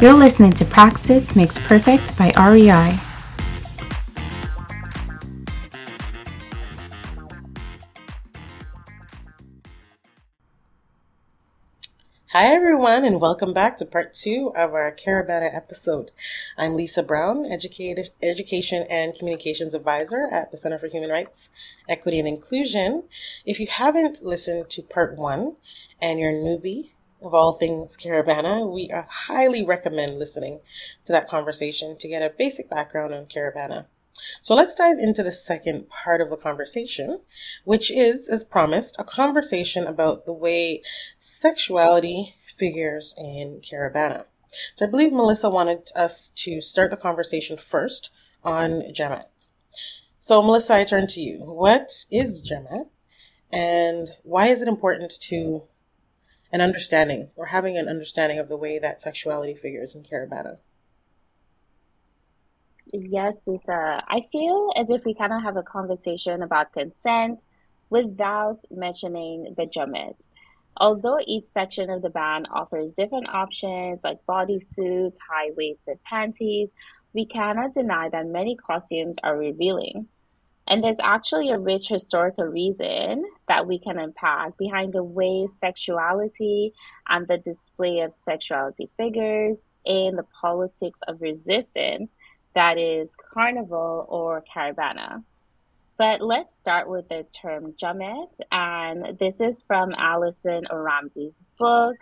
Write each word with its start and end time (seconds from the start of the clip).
You're 0.00 0.14
listening 0.14 0.52
to 0.52 0.64
Praxis 0.64 1.34
Makes 1.34 1.58
Perfect 1.58 2.16
by 2.16 2.32
REI. 2.38 3.00
Hi, 12.30 12.46
everyone, 12.54 12.67
and 12.78 13.20
welcome 13.20 13.52
back 13.52 13.76
to 13.76 13.84
part 13.84 14.14
two 14.14 14.52
of 14.56 14.72
our 14.72 14.92
Caribana 14.92 15.52
episode. 15.52 16.12
I'm 16.56 16.76
Lisa 16.76 17.02
Brown, 17.02 17.44
Education 17.44 18.86
and 18.88 19.18
Communications 19.18 19.74
Advisor 19.74 20.28
at 20.30 20.52
the 20.52 20.56
Center 20.56 20.78
for 20.78 20.86
Human 20.86 21.10
Rights, 21.10 21.50
Equity, 21.88 22.20
and 22.20 22.28
Inclusion. 22.28 23.02
If 23.44 23.58
you 23.58 23.66
haven't 23.66 24.22
listened 24.22 24.70
to 24.70 24.82
part 24.82 25.16
one 25.16 25.56
and 26.00 26.20
you're 26.20 26.30
a 26.30 26.34
newbie 26.34 26.90
of 27.20 27.34
all 27.34 27.52
things 27.52 27.96
Caribana, 27.96 28.72
we 28.72 28.92
uh, 28.92 29.02
highly 29.08 29.64
recommend 29.64 30.20
listening 30.20 30.60
to 31.04 31.12
that 31.12 31.28
conversation 31.28 31.98
to 31.98 32.08
get 32.08 32.22
a 32.22 32.30
basic 32.30 32.70
background 32.70 33.12
on 33.12 33.26
Caribana. 33.26 33.86
So 34.40 34.54
let's 34.54 34.76
dive 34.76 34.98
into 34.98 35.24
the 35.24 35.32
second 35.32 35.88
part 35.88 36.20
of 36.20 36.30
the 36.30 36.36
conversation, 36.36 37.20
which 37.64 37.90
is, 37.90 38.28
as 38.28 38.44
promised, 38.44 38.94
a 39.00 39.04
conversation 39.04 39.84
about 39.84 40.26
the 40.26 40.32
way 40.32 40.82
sexuality 41.18 42.36
figures 42.58 43.14
in 43.16 43.60
Caribana. 43.62 44.24
So 44.74 44.86
I 44.86 44.90
believe 44.90 45.12
Melissa 45.12 45.50
wanted 45.50 45.88
us 45.94 46.30
to 46.36 46.60
start 46.60 46.90
the 46.90 46.96
conversation 46.96 47.58
first 47.58 48.10
on 48.42 48.82
Jamet. 48.92 49.26
So 50.20 50.42
Melissa, 50.42 50.74
I 50.74 50.84
turn 50.84 51.06
to 51.08 51.20
you. 51.20 51.38
What 51.38 51.90
is 52.10 52.48
Jamet? 52.48 52.88
And 53.52 54.10
why 54.22 54.48
is 54.48 54.62
it 54.62 54.68
important 54.68 55.12
to 55.28 55.62
an 56.52 56.60
understanding 56.60 57.30
or 57.36 57.46
having 57.46 57.76
an 57.76 57.88
understanding 57.88 58.38
of 58.38 58.48
the 58.48 58.56
way 58.56 58.78
that 58.78 59.02
sexuality 59.02 59.54
figures 59.54 59.94
in 59.94 60.02
Caribana? 60.02 60.58
Yes, 62.92 63.34
Lisa. 63.46 64.02
I 64.08 64.26
feel 64.32 64.72
as 64.76 64.88
if 64.88 65.04
we 65.04 65.14
kind 65.14 65.32
of 65.32 65.42
have 65.42 65.56
a 65.56 65.62
conversation 65.62 66.42
about 66.42 66.72
consent 66.72 67.40
without 67.90 68.60
mentioning 68.70 69.54
the 69.56 69.66
Jamet. 69.66 70.26
Although 70.78 71.18
each 71.26 71.44
section 71.44 71.90
of 71.90 72.02
the 72.02 72.10
band 72.10 72.46
offers 72.52 72.94
different 72.94 73.28
options 73.28 74.02
like 74.04 74.24
bodysuits, 74.28 75.16
high 75.28 75.50
waisted 75.56 75.98
panties, 76.04 76.70
we 77.12 77.26
cannot 77.26 77.74
deny 77.74 78.08
that 78.10 78.26
many 78.26 78.56
costumes 78.56 79.16
are 79.24 79.36
revealing. 79.36 80.06
And 80.68 80.84
there's 80.84 81.00
actually 81.02 81.48
a 81.48 81.58
rich 81.58 81.88
historical 81.88 82.44
reason 82.44 83.24
that 83.48 83.66
we 83.66 83.78
can 83.78 83.98
unpack 83.98 84.56
behind 84.58 84.92
the 84.92 85.02
way 85.02 85.48
sexuality 85.56 86.74
and 87.08 87.26
the 87.26 87.38
display 87.38 88.00
of 88.00 88.12
sexuality 88.12 88.90
figures 88.98 89.56
in 89.84 90.14
the 90.14 90.26
politics 90.40 91.00
of 91.08 91.22
resistance 91.22 92.10
that 92.54 92.76
is 92.78 93.16
carnival 93.34 94.06
or 94.08 94.44
caribana. 94.54 95.24
But 95.98 96.20
let's 96.20 96.56
start 96.56 96.88
with 96.88 97.08
the 97.08 97.26
term 97.42 97.72
jamet, 97.72 98.30
and 98.52 99.18
this 99.18 99.40
is 99.40 99.64
from 99.66 99.92
Alison 99.98 100.62
Ramsey's 100.72 101.42
book, 101.58 101.96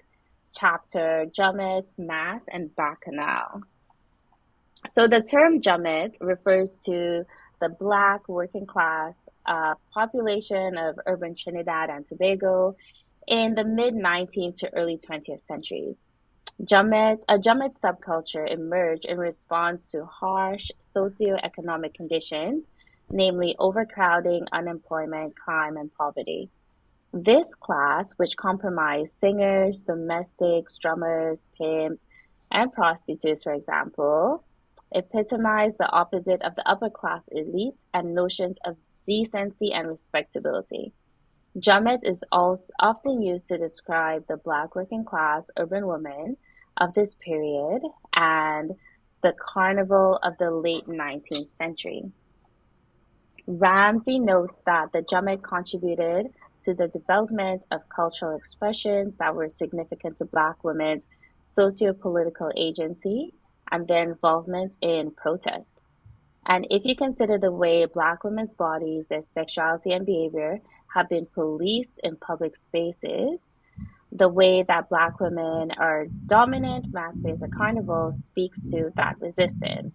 chapter 0.55 1.25
Jamet, 1.34 1.89
Mas, 1.97 2.42
and 2.52 2.69
Bacchanal. 2.77 3.62
So 4.94 5.08
the 5.08 5.22
term 5.22 5.62
jamet 5.62 6.19
refers 6.20 6.77
to 6.84 7.24
the 7.58 7.70
black 7.70 8.28
working 8.28 8.67
class 8.67 9.14
uh, 9.47 9.77
population 9.94 10.77
of 10.77 11.00
urban 11.06 11.34
Trinidad 11.34 11.89
and 11.89 12.06
Tobago 12.06 12.77
in 13.27 13.55
the 13.55 13.64
mid 13.64 13.94
19th 13.94 14.56
to 14.56 14.74
early 14.74 14.98
20th 14.98 15.40
centuries. 15.40 15.96
Jamet, 16.62 17.23
a 17.30 17.39
Jamet 17.39 17.80
subculture 17.80 18.46
emerged 18.46 19.06
in 19.06 19.17
response 19.17 19.85
to 19.85 20.05
harsh 20.05 20.70
socioeconomic 20.83 21.95
conditions, 21.95 22.67
namely 23.11 23.55
overcrowding, 23.58 24.46
unemployment, 24.52 25.36
crime, 25.36 25.77
and 25.77 25.92
poverty. 25.94 26.50
This 27.12 27.55
class, 27.55 28.12
which 28.17 28.36
comprised 28.36 29.18
singers, 29.18 29.83
domestics, 29.83 30.77
drummers, 30.77 31.48
pimps, 31.56 32.06
and 32.50 32.72
prostitutes, 32.72 33.44
for 33.44 33.52
example, 33.52 34.44
epitomized 34.94 35.77
the 35.78 35.90
opposite 35.90 36.42
of 36.42 36.55
the 36.56 36.68
upper 36.68 36.90
class 36.90 37.24
elite 37.33 37.83
and 37.94 38.14
notions 38.14 38.56
of 38.64 38.77
decency 39.05 39.73
and 39.73 39.88
respectability. 39.88 40.92
Jamet 41.58 42.00
is 42.02 42.23
also 42.30 42.70
often 42.80 43.23
used 43.23 43.46
to 43.48 43.56
describe 43.56 44.27
the 44.28 44.36
black 44.36 44.74
working 44.74 45.05
class 45.05 45.46
urban 45.58 45.86
woman 45.86 46.36
of 46.77 46.92
this 46.94 47.14
period 47.14 47.80
and 48.14 48.73
the 49.23 49.33
carnival 49.40 50.18
of 50.23 50.36
the 50.38 50.50
late 50.50 50.86
19th 50.86 51.48
century. 51.48 52.02
Ramsey 53.46 54.18
notes 54.18 54.61
that 54.67 54.92
the 54.92 55.02
Jamet 55.02 55.42
contributed 55.42 56.33
to 56.64 56.74
the 56.74 56.89
development 56.89 57.64
of 57.70 57.89
cultural 57.89 58.36
expressions 58.36 59.14
that 59.18 59.34
were 59.34 59.48
significant 59.48 60.18
to 60.18 60.24
Black 60.24 60.64
women's 60.64 61.07
socio-political 61.45 62.51
agency 62.56 63.33
and 63.70 63.86
their 63.86 64.02
involvement 64.02 64.77
in 64.80 65.12
protest. 65.12 65.68
And 66.46 66.67
if 66.70 66.85
you 66.85 66.96
consider 66.96 67.39
the 67.39 67.52
way 67.52 67.85
Black 67.86 68.24
women's 68.24 68.55
bodies, 68.55 69.08
their 69.08 69.23
sexuality 69.30 69.92
and 69.92 70.05
behavior 70.05 70.61
have 70.95 71.08
been 71.08 71.27
policed 71.27 71.98
in 72.02 72.17
public 72.17 72.56
spaces, 72.56 73.39
the 74.12 74.29
way 74.29 74.64
that 74.67 74.89
Black 74.89 75.20
women 75.20 75.73
are 75.73 76.06
dominant 76.27 76.92
mass 76.92 77.18
based 77.20 77.42
at 77.42 77.52
carnival 77.52 78.12
speaks 78.12 78.62
to 78.68 78.90
that 78.96 79.20
resistance. 79.20 79.95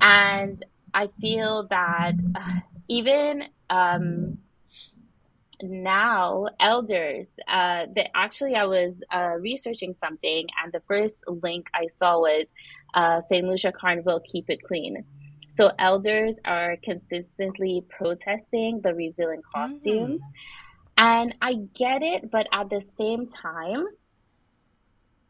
And 0.00 0.62
I 0.98 1.08
feel 1.20 1.68
that 1.70 2.14
uh, 2.34 2.60
even 2.88 3.44
um, 3.70 4.38
now, 5.62 6.46
elders, 6.58 7.26
uh, 7.46 7.86
that 7.94 8.16
actually 8.16 8.56
I 8.56 8.64
was 8.64 9.00
uh, 9.12 9.34
researching 9.40 9.94
something, 9.96 10.46
and 10.62 10.72
the 10.72 10.82
first 10.88 11.22
link 11.28 11.66
I 11.72 11.86
saw 11.88 12.18
was 12.18 12.46
uh, 12.94 13.20
St. 13.28 13.46
Lucia 13.46 13.72
Carnival 13.72 14.20
Keep 14.20 14.50
It 14.50 14.62
Clean. 14.62 15.04
So 15.54 15.70
elders 15.78 16.34
are 16.44 16.76
consistently 16.82 17.84
protesting 17.88 18.80
the 18.80 18.94
revealing 18.94 19.42
costumes. 19.54 20.20
Mm. 20.20 20.32
And 20.98 21.34
I 21.40 21.54
get 21.76 22.02
it, 22.02 22.30
but 22.30 22.48
at 22.52 22.70
the 22.70 22.82
same 22.96 23.28
time, 23.28 23.86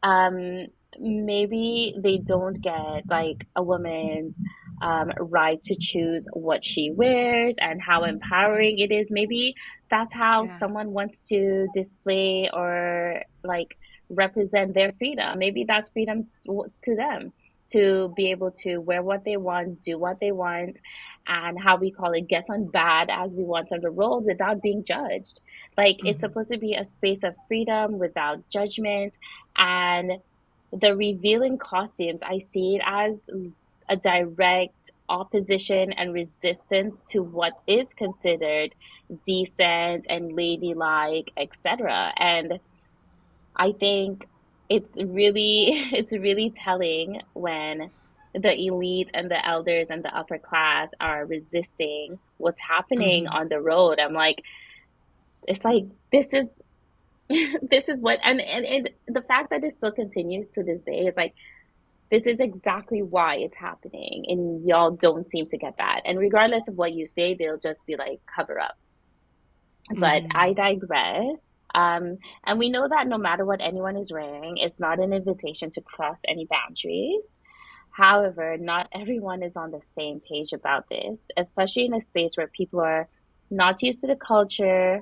um, 0.01 0.67
maybe 0.99 1.95
they 1.97 2.17
don't 2.17 2.59
get 2.59 3.07
like 3.07 3.45
a 3.55 3.61
woman's 3.61 4.35
um, 4.81 5.11
right 5.19 5.61
to 5.63 5.75
choose 5.75 6.27
what 6.33 6.63
she 6.63 6.91
wears 6.91 7.55
and 7.59 7.81
how 7.81 8.03
empowering 8.03 8.79
it 8.79 8.91
is. 8.91 9.11
Maybe 9.11 9.55
that's 9.89 10.13
how 10.13 10.45
yeah. 10.45 10.59
someone 10.59 10.91
wants 10.91 11.21
to 11.23 11.67
display 11.73 12.49
or 12.53 13.23
like 13.43 13.77
represent 14.09 14.73
their 14.73 14.93
freedom. 14.93 15.39
Maybe 15.39 15.65
that's 15.65 15.89
freedom 15.89 16.27
to 16.47 16.95
them 16.95 17.33
to 17.71 18.11
be 18.15 18.31
able 18.31 18.51
to 18.51 18.77
wear 18.77 19.03
what 19.03 19.23
they 19.23 19.37
want, 19.37 19.83
do 19.83 19.97
what 19.97 20.19
they 20.19 20.31
want, 20.31 20.77
and 21.27 21.59
how 21.59 21.77
we 21.77 21.91
call 21.91 22.11
it 22.13 22.27
get 22.27 22.45
on 22.49 22.65
bad 22.65 23.09
as 23.11 23.35
we 23.35 23.43
want 23.43 23.71
on 23.71 23.81
the 23.81 23.89
road 23.89 24.25
without 24.25 24.61
being 24.61 24.83
judged. 24.83 25.39
Like 25.77 25.97
mm-hmm. 25.97 26.07
it's 26.07 26.21
supposed 26.21 26.51
to 26.51 26.57
be 26.57 26.73
a 26.73 26.83
space 26.83 27.23
of 27.23 27.35
freedom 27.47 27.99
without 27.99 28.49
judgment. 28.49 29.17
And 29.55 30.13
the 30.73 30.95
revealing 30.95 31.57
costumes, 31.57 32.21
I 32.23 32.39
see 32.39 32.77
it 32.77 32.81
as 32.85 33.13
a 33.89 33.97
direct 33.97 34.91
opposition 35.09 35.91
and 35.93 36.13
resistance 36.13 37.01
to 37.09 37.21
what 37.21 37.61
is 37.67 37.87
considered 37.95 38.75
decent 39.25 40.05
and 40.07 40.33
ladylike, 40.33 41.31
etc. 41.35 42.13
And 42.15 42.59
I 43.55 43.71
think 43.71 44.27
it's 44.69 44.91
really 44.95 45.69
it's 45.91 46.11
really 46.11 46.53
telling 46.63 47.21
when 47.33 47.89
the 48.35 48.53
elite 48.55 49.09
and 49.13 49.29
the 49.29 49.45
elders 49.45 49.87
and 49.89 50.03
the 50.03 50.15
upper 50.15 50.37
class 50.37 50.89
are 50.99 51.25
resisting 51.25 52.19
what's 52.37 52.61
happening 52.61 53.25
mm-hmm. 53.25 53.33
on 53.33 53.49
the 53.49 53.59
road. 53.59 53.99
I'm 53.99 54.13
like, 54.13 54.43
it's 55.47 55.65
like 55.65 55.85
this 56.11 56.31
is 56.33 56.61
this 57.29 57.89
is 57.89 58.01
what 58.01 58.19
and, 58.23 58.39
and 58.39 58.65
and 58.65 58.89
the 59.07 59.21
fact 59.21 59.49
that 59.49 59.63
it 59.63 59.73
still 59.73 59.91
continues 59.91 60.47
to 60.55 60.63
this 60.63 60.81
day 60.83 61.07
is 61.07 61.15
like 61.17 61.33
this 62.11 62.25
is 62.25 62.39
exactly 62.39 63.01
why 63.01 63.35
it's 63.35 63.57
happening 63.57 64.25
and 64.27 64.67
y'all 64.67 64.91
don't 64.91 65.29
seem 65.29 65.45
to 65.47 65.57
get 65.57 65.77
that 65.77 66.01
and 66.05 66.17
regardless 66.17 66.67
of 66.67 66.75
what 66.75 66.93
you 66.93 67.05
say 67.05 67.33
they'll 67.33 67.59
just 67.59 67.85
be 67.85 67.95
like 67.95 68.19
cover 68.33 68.59
up 68.59 68.77
but 69.95 70.23
mm. 70.23 70.31
i 70.35 70.53
digress 70.53 71.37
um, 71.75 72.17
and 72.45 72.57
we 72.57 72.71
know 72.71 72.87
that 72.89 73.07
no 73.07 73.19
matter 73.19 73.45
what 73.45 73.61
anyone 73.61 73.95
is 73.95 74.11
wearing 74.11 74.57
it's 74.57 74.79
not 74.79 74.99
an 74.99 75.13
invitation 75.13 75.69
to 75.69 75.81
cross 75.81 76.17
any 76.27 76.47
boundaries 76.49 77.21
However, 77.99 78.57
not 78.57 78.87
everyone 78.93 79.43
is 79.43 79.57
on 79.57 79.71
the 79.71 79.81
same 79.93 80.21
page 80.21 80.53
about 80.53 80.87
this, 80.87 81.19
especially 81.35 81.83
in 81.83 81.93
a 81.93 82.01
space 82.01 82.37
where 82.37 82.47
people 82.47 82.79
are 82.79 83.09
not 83.49 83.81
used 83.83 83.99
to 84.01 84.07
the 84.07 84.15
culture, 84.15 85.01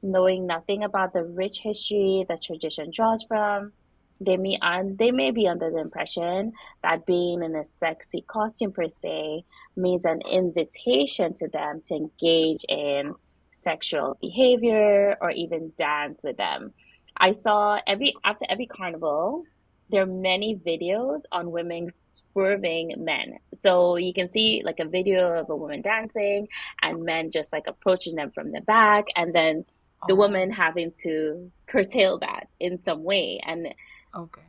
knowing 0.00 0.46
nothing 0.46 0.84
about 0.84 1.12
the 1.12 1.24
rich 1.24 1.58
history 1.58 2.24
that 2.28 2.44
tradition 2.44 2.92
draws 2.94 3.24
from. 3.24 3.72
They 4.20 4.36
may 4.36 4.58
un- 4.62 4.96
they 4.98 5.10
may 5.10 5.30
be 5.30 5.46
under 5.46 5.70
the 5.70 5.78
impression 5.78 6.52
that 6.82 7.06
being 7.06 7.42
in 7.42 7.54
a 7.54 7.64
sexy 7.64 8.24
costume 8.26 8.72
per 8.72 8.88
se 8.88 9.44
means 9.76 10.04
an 10.04 10.22
invitation 10.22 11.34
to 11.34 11.48
them 11.48 11.82
to 11.86 11.94
engage 11.94 12.64
in 12.68 13.14
sexual 13.62 14.16
behavior 14.20 15.16
or 15.20 15.30
even 15.30 15.72
dance 15.76 16.22
with 16.24 16.36
them. 16.36 16.72
I 17.16 17.32
saw 17.32 17.80
every 17.86 18.14
after 18.24 18.46
every 18.48 18.66
carnival, 18.66 19.44
there 19.90 20.02
are 20.02 20.06
many 20.06 20.56
videos 20.56 21.22
on 21.32 21.50
women 21.50 21.88
swerving 21.90 22.94
men. 22.98 23.38
So 23.54 23.96
you 23.96 24.12
can 24.12 24.28
see 24.30 24.62
like 24.64 24.80
a 24.80 24.84
video 24.84 25.40
of 25.40 25.50
a 25.50 25.56
woman 25.56 25.82
dancing 25.82 26.48
and 26.82 27.04
men 27.04 27.30
just 27.30 27.52
like 27.52 27.64
approaching 27.66 28.16
them 28.16 28.30
from 28.32 28.52
the 28.52 28.60
back 28.62 29.04
and 29.14 29.34
then 29.34 29.64
the 30.08 30.14
oh. 30.14 30.16
woman 30.16 30.50
having 30.50 30.92
to 31.02 31.50
curtail 31.66 32.18
that 32.18 32.48
in 32.60 32.82
some 32.82 33.02
way 33.02 33.40
and 33.44 33.68
okay. 34.16 34.42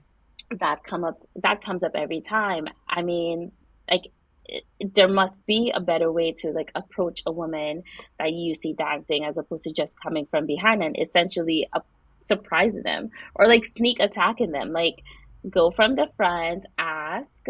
that 0.60 0.84
come 0.84 1.04
up 1.04 1.16
that 1.36 1.64
comes 1.64 1.84
up 1.84 1.92
every 1.96 2.22
time. 2.22 2.68
I 2.88 3.02
mean 3.02 3.52
like 3.90 4.12
it, 4.46 4.64
there 4.96 5.08
must 5.10 5.46
be 5.46 5.72
a 5.74 5.82
better 5.82 6.12
way 6.12 6.32
to 6.32 6.52
like 6.52 6.72
approach 6.76 7.22
a 7.26 7.32
woman 7.32 7.84
that 8.20 8.32
you 8.32 8.54
see 8.54 8.74
dancing 8.74 9.26
as 9.26 9.38
opposed 9.38 9.66
to 9.66 9.74
just 9.74 9.96
coming 10.02 10.26
from 10.30 10.46
behind 10.46 10.82
and 10.84 10.98
essentially 10.98 11.68
uh, 11.74 11.82
surprising 12.20 12.84
them 12.84 13.10
or 13.36 13.48
like 13.48 13.66
sneak 13.66 14.00
attacking 14.00 14.52
them. 14.52 14.72
Like 14.72 15.02
go 15.50 15.72
from 15.72 15.96
the 15.96 16.08
front 16.16 16.66
ask 16.78 17.44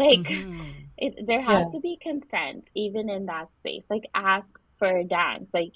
like 0.00 0.20
mm-hmm. 0.20 0.62
it, 0.96 1.26
there 1.26 1.42
has 1.42 1.66
yeah. 1.66 1.72
to 1.72 1.80
be 1.80 1.98
consent 2.00 2.68
even 2.74 3.10
in 3.10 3.26
that 3.26 3.48
space. 3.58 3.84
Like 3.90 4.04
ask 4.14 4.48
for 4.78 4.88
a 4.88 5.04
dance. 5.04 5.50
Like 5.52 5.74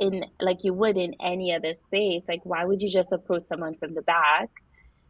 in 0.00 0.24
like 0.40 0.58
you 0.62 0.74
would 0.74 0.96
in 0.96 1.14
any 1.20 1.52
other 1.52 1.72
space. 1.74 2.24
Like 2.28 2.40
why 2.44 2.64
would 2.64 2.82
you 2.82 2.90
just 2.90 3.12
approach 3.12 3.44
someone 3.44 3.74
from 3.74 3.94
the 3.94 4.02
back 4.02 4.50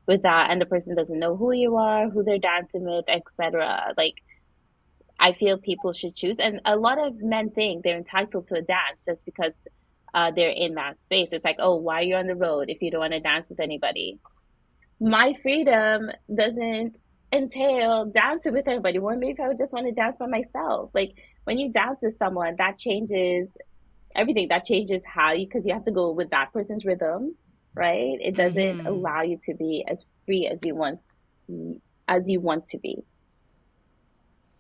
with 0.07 0.23
that 0.23 0.51
and 0.51 0.61
the 0.61 0.67
person 0.67 0.95
doesn't 0.95 1.19
know 1.19 1.35
who 1.35 1.51
you 1.53 1.77
are 1.77 2.11
who 2.11 2.23
they're 2.23 2.37
dancing 2.37 2.85
with 2.85 3.07
etc 3.09 3.95
like 3.97 4.17
i 5.19 5.33
feel 5.33 5.57
people 5.57 5.95
should 5.95 6.15
choose 6.15 6.37
and 6.39 6.61
a 6.67 6.77
lot 6.77 6.99
of 6.99 7.15
men 7.23 7.49
think 7.49 7.83
they're 7.83 7.97
entitled 7.97 8.47
to 8.47 8.55
a 8.57 8.61
dance 8.61 9.07
just 9.07 9.25
because 9.25 9.55
uh, 10.15 10.31
they're 10.31 10.51
in 10.51 10.75
that 10.75 11.03
space. 11.03 11.29
It's 11.33 11.45
like 11.45 11.57
oh 11.59 11.77
why 11.77 12.01
are 12.01 12.03
you 12.03 12.15
on 12.15 12.29
the 12.29 12.37
road 12.37 12.71
if 12.71 12.81
you 12.81 12.91
don't 12.91 13.01
want 13.01 13.13
to 13.13 13.21
dance 13.21 13.51
with 13.51 13.61
anybody? 13.61 14.19
My 15.01 15.35
freedom 15.43 16.11
doesn't 16.33 16.97
entail 17.33 18.07
dancing 18.07 18.53
with 18.53 18.69
anybody 18.69 18.99
or 18.99 19.17
maybe 19.17 19.43
i 19.43 19.49
would 19.49 19.59
just 19.59 19.73
want 19.73 19.87
to 19.87 19.93
dance 19.93 20.19
by 20.19 20.27
myself. 20.27 20.91
Like 20.95 21.15
when 21.45 21.59
you 21.59 21.73
dance 21.73 22.01
with 22.03 22.17
someone 22.17 22.55
that 22.59 22.79
changes 22.79 23.49
everything 24.15 24.49
that 24.49 24.65
changes 24.65 25.05
how 25.05 25.33
you 25.33 25.47
because 25.47 25.67
you 25.67 25.73
have 25.73 25.85
to 25.85 25.93
go 25.93 26.11
with 26.13 26.31
that 26.31 26.53
person's 26.53 26.85
rhythm 26.85 27.35
right? 27.75 28.17
It 28.21 28.37
doesn't 28.37 28.79
mm-hmm. 28.79 28.87
allow 28.87 29.23
you 29.23 29.39
to 29.45 29.55
be 29.55 29.85
as 29.87 30.07
free 30.25 30.49
as 30.51 30.65
you 30.65 30.75
want 30.75 31.01
as 32.09 32.29
you 32.29 32.41
want 32.41 32.67
to 32.67 32.79
be. 32.79 33.05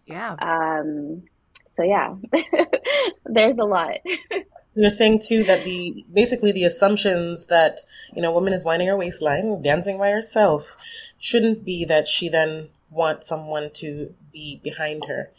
Yeah. 0.06 0.36
Um 0.40 1.22
so 1.68 1.82
yeah. 1.82 2.14
There's 3.26 3.58
a 3.58 3.64
lot. 3.64 3.98
You're 4.76 4.90
saying 4.90 5.20
too 5.20 5.44
that 5.44 5.64
the 5.64 6.04
basically 6.12 6.50
the 6.50 6.64
assumptions 6.64 7.46
that 7.46 7.80
you 8.14 8.22
know 8.22 8.30
a 8.30 8.34
woman 8.34 8.52
is 8.52 8.64
winding 8.64 8.88
her 8.88 8.96
waistline 8.96 9.62
dancing 9.62 9.98
by 9.98 10.10
herself 10.10 10.76
shouldn't 11.18 11.64
be 11.64 11.84
that 11.84 12.08
she 12.08 12.28
then 12.28 12.70
wants 12.90 13.28
someone 13.28 13.70
to 13.74 14.14
be 14.32 14.60
behind 14.62 15.04
her 15.06 15.30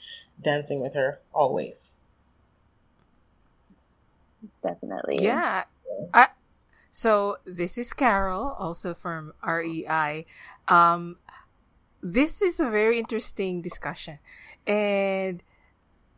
dancing 0.41 0.81
with 0.81 0.93
her 0.93 1.19
always 1.33 1.95
definitely. 4.65 5.19
Yeah. 5.21 5.63
I, 6.13 6.27
so 6.91 7.37
this 7.45 7.77
is 7.77 7.93
Carol, 7.93 8.55
also 8.57 8.93
from 8.93 9.33
REI. 9.45 10.25
Um, 10.67 11.17
this 12.01 12.41
is 12.41 12.59
a 12.59 12.69
very 12.69 12.97
interesting 12.99 13.61
discussion. 13.61 14.19
And 14.65 15.43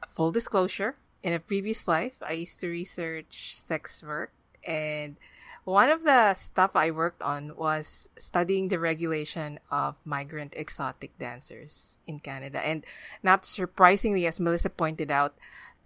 full 0.10 0.32
disclosure, 0.32 0.96
in 1.24 1.34
a 1.34 1.40
previous 1.40 1.88
life, 1.88 2.16
I 2.22 2.34
used 2.34 2.60
to 2.62 2.70
research 2.70 3.56
sex 3.56 4.04
work. 4.04 4.32
And 4.64 5.18
one 5.64 5.90
of 5.90 6.04
the 6.04 6.34
stuff 6.36 6.76
I 6.76 6.92
worked 6.92 7.22
on 7.22 7.56
was 7.58 8.08
studying 8.18 8.70
the 8.70 8.80
regulation 8.80 9.60
of 9.72 9.96
migrant 10.06 10.54
exotic 10.56 11.18
dancers 11.18 11.98
in 12.06 12.20
Canada. 12.20 12.66
And 12.66 12.86
not 13.24 13.46
surprisingly, 13.46 14.28
as 14.28 14.40
Melissa 14.40 14.70
pointed 14.70 15.12
out, 15.12 15.36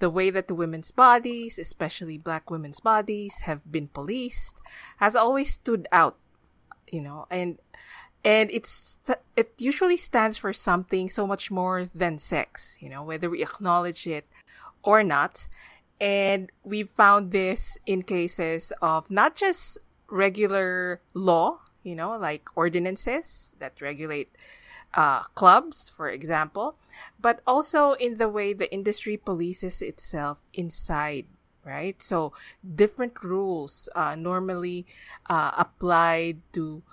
the 0.01 0.09
way 0.09 0.31
that 0.31 0.49
the 0.49 0.55
women's 0.55 0.89
bodies, 0.91 1.59
especially 1.59 2.17
black 2.17 2.49
women's 2.49 2.81
bodies, 2.81 3.45
have 3.45 3.71
been 3.71 3.87
policed 3.87 4.59
has 4.97 5.15
always 5.15 5.53
stood 5.53 5.87
out, 5.91 6.17
you 6.91 6.99
know, 6.99 7.27
and 7.29 7.59
and 8.25 8.49
it's 8.51 8.97
it 9.37 9.53
usually 9.57 9.97
stands 9.97 10.37
for 10.37 10.51
something 10.51 11.07
so 11.07 11.25
much 11.25 11.51
more 11.51 11.89
than 11.93 12.17
sex, 12.17 12.77
you 12.81 12.89
know, 12.89 13.03
whether 13.03 13.29
we 13.29 13.43
acknowledge 13.43 14.07
it 14.07 14.25
or 14.81 15.03
not. 15.03 15.47
And 16.01 16.51
we've 16.63 16.89
found 16.89 17.31
this 17.31 17.77
in 17.85 18.01
cases 18.01 18.73
of 18.81 19.11
not 19.11 19.35
just 19.35 19.77
regular 20.09 20.99
law, 21.13 21.61
you 21.83 21.93
know, 21.93 22.17
like 22.17 22.49
ordinances 22.57 23.53
that 23.59 23.79
regulate 23.79 24.33
uh, 24.93 25.23
clubs, 25.35 25.89
for 25.89 26.09
example, 26.09 26.75
but 27.19 27.41
also 27.47 27.93
in 27.93 28.17
the 28.17 28.29
way 28.29 28.53
the 28.53 28.71
industry 28.73 29.17
polices 29.17 29.81
itself 29.81 30.39
inside, 30.53 31.27
right? 31.65 32.01
So 32.01 32.33
different 32.63 33.23
rules 33.23 33.89
uh, 33.95 34.15
normally 34.15 34.85
uh, 35.29 35.51
applied 35.57 36.41
to 36.53 36.83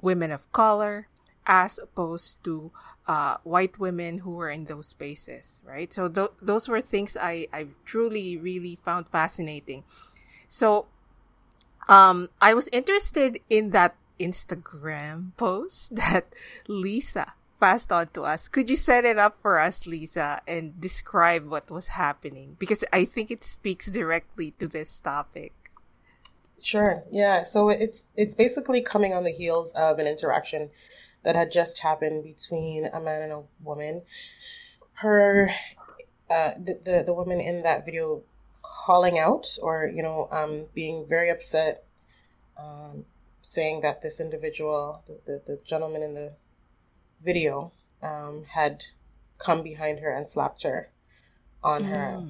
women 0.00 0.30
of 0.30 0.50
color 0.52 1.08
as 1.46 1.78
opposed 1.78 2.42
to 2.44 2.70
uh, 3.06 3.36
white 3.42 3.78
women 3.78 4.18
who 4.18 4.30
were 4.30 4.50
in 4.50 4.64
those 4.66 4.86
spaces, 4.88 5.62
right? 5.64 5.92
So 5.92 6.08
th- 6.08 6.30
those 6.40 6.68
were 6.68 6.80
things 6.80 7.16
I, 7.20 7.48
I 7.52 7.68
truly, 7.84 8.36
really 8.36 8.76
found 8.76 9.08
fascinating. 9.08 9.84
So 10.48 10.86
um, 11.88 12.28
I 12.40 12.54
was 12.54 12.68
interested 12.72 13.40
in 13.50 13.70
that 13.70 13.96
Instagram 14.20 15.32
post 15.36 15.96
that 15.96 16.34
Lisa 16.68 17.32
passed 17.58 17.92
on 17.92 18.08
to 18.08 18.22
us. 18.22 18.48
Could 18.48 18.70
you 18.70 18.76
set 18.76 19.04
it 19.04 19.18
up 19.18 19.38
for 19.42 19.58
us, 19.58 19.86
Lisa, 19.86 20.40
and 20.46 20.80
describe 20.80 21.46
what 21.46 21.70
was 21.70 21.88
happening? 21.88 22.56
Because 22.58 22.84
I 22.92 23.04
think 23.04 23.30
it 23.30 23.44
speaks 23.44 23.86
directly 23.90 24.52
to 24.58 24.66
this 24.66 24.98
topic. 24.98 25.52
Sure. 26.62 27.04
Yeah. 27.10 27.42
So 27.42 27.70
it's 27.70 28.04
it's 28.16 28.34
basically 28.34 28.82
coming 28.82 29.14
on 29.14 29.24
the 29.24 29.32
heels 29.32 29.72
of 29.72 29.98
an 29.98 30.06
interaction 30.06 30.70
that 31.22 31.36
had 31.36 31.52
just 31.52 31.80
happened 31.80 32.24
between 32.24 32.86
a 32.86 33.00
man 33.00 33.22
and 33.22 33.32
a 33.32 33.42
woman. 33.62 34.02
Her, 34.94 35.50
uh, 36.28 36.52
the, 36.56 36.80
the 36.84 37.02
the 37.06 37.14
woman 37.14 37.40
in 37.40 37.62
that 37.62 37.84
video 37.84 38.22
calling 38.62 39.18
out 39.18 39.46
or 39.62 39.90
you 39.94 40.02
know 40.02 40.28
um, 40.30 40.64
being 40.74 41.06
very 41.08 41.30
upset 41.30 41.84
um, 42.58 43.04
saying 43.42 43.80
that 43.82 44.02
this 44.02 44.20
individual, 44.20 45.02
the, 45.06 45.20
the, 45.26 45.42
the 45.46 45.60
gentleman 45.64 46.02
in 46.02 46.14
the 46.14 46.32
video, 47.22 47.72
um, 48.02 48.44
had 48.48 48.84
come 49.38 49.62
behind 49.62 50.00
her 50.00 50.10
and 50.10 50.28
slapped 50.28 50.62
her 50.62 50.90
on 51.62 51.84
mm. 51.84 51.88
her 51.88 52.22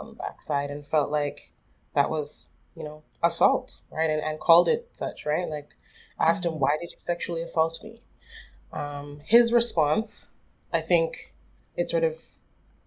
um, 0.00 0.14
backside 0.14 0.70
and 0.70 0.86
felt 0.86 1.10
like 1.10 1.52
that 1.94 2.10
was, 2.10 2.48
you 2.76 2.84
know, 2.84 3.02
assault, 3.22 3.80
right? 3.90 4.10
And, 4.10 4.20
and 4.20 4.38
called 4.38 4.68
it 4.68 4.88
such, 4.92 5.26
right? 5.26 5.48
Like 5.48 5.70
asked 6.20 6.44
mm. 6.44 6.52
him, 6.52 6.60
why 6.60 6.76
did 6.80 6.92
you 6.92 6.98
sexually 7.00 7.42
assault 7.42 7.78
me? 7.82 8.02
Um, 8.72 9.20
his 9.24 9.52
response, 9.52 10.30
I 10.72 10.80
think 10.80 11.32
it 11.76 11.88
sort 11.88 12.04
of, 12.04 12.22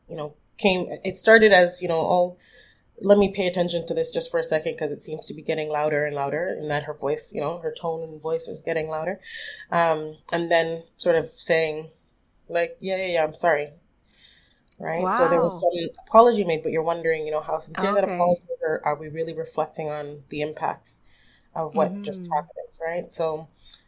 you 0.07 0.15
know, 0.15 0.33
came, 0.57 0.88
it 1.03 1.17
started 1.17 1.53
as, 1.53 1.81
you 1.81 1.88
know, 1.88 2.00
oh, 2.00 2.38
let 3.01 3.18
me 3.18 3.32
pay 3.34 3.48
attention 3.48 3.86
to 3.86 3.94
this 3.94 4.12
just 4.12 4.32
for 4.32 4.39
a 4.39 4.44
second 4.44 4.74
because 4.74 4.91
it 4.91 5.01
seems 5.01 5.27
to 5.27 5.34
be 5.34 5.41
getting 5.41 5.70
louder 5.70 6.06
and 6.06 6.15
louder 6.15 6.56
and 6.58 6.70
that 6.70 6.84
her 6.84 6.94
voice 6.94 7.32
you 7.34 7.41
know 7.41 7.60
her 7.60 7.74
tone 7.79 8.03
and 8.03 8.22
voice 8.22 8.48
was 8.48 8.62
getting 8.62 8.88
louder 8.88 9.20
um, 9.72 10.15
and 10.32 10.51
then 10.51 10.84
sort 10.98 11.15
of 11.15 11.29
saying 11.38 11.89
like 12.48 12.77
yeah 12.79 12.98
yeah 12.98 13.13
yeah 13.13 13.24
i'm 13.24 13.34
sorry 13.34 13.70
right 14.79 15.03
wow. 15.03 15.18
so 15.18 15.27
there 15.27 15.41
was 15.41 15.60
some 15.60 15.89
apology 16.08 16.44
made 16.44 16.63
but 16.63 16.72
you're 16.72 16.84
wondering 16.84 17.25
you 17.25 17.32
know 17.32 17.41
how 17.41 17.58
sincere 17.58 17.91
okay. 17.91 18.01
that 18.01 18.10
apology 18.10 18.41
is 18.44 18.60
or 18.62 18.82
are 18.86 18.96
we 18.96 19.08
really 19.08 19.34
reflecting 19.34 19.89
on 19.89 20.22
the 20.29 20.41
impacts 20.41 21.01
of 21.56 21.75
what 21.75 21.91
mm-hmm. 21.91 22.03
just 22.03 22.22
happened 22.22 22.70
right 22.82 23.12
so 23.12 23.48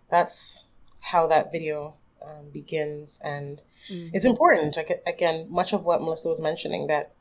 that's 0.09 0.65
how 0.99 1.27
that 1.27 1.51
video 1.51 1.93
um, 2.21 2.49
begins 2.53 3.19
and 3.23 3.63
mm-hmm. 3.89 4.09
it's 4.13 4.25
important 4.25 4.77
again 5.07 5.47
much 5.49 5.73
of 5.73 5.83
what 5.83 6.01
melissa 6.01 6.29
was 6.29 6.41
mentioning 6.41 6.87
that 6.87 7.13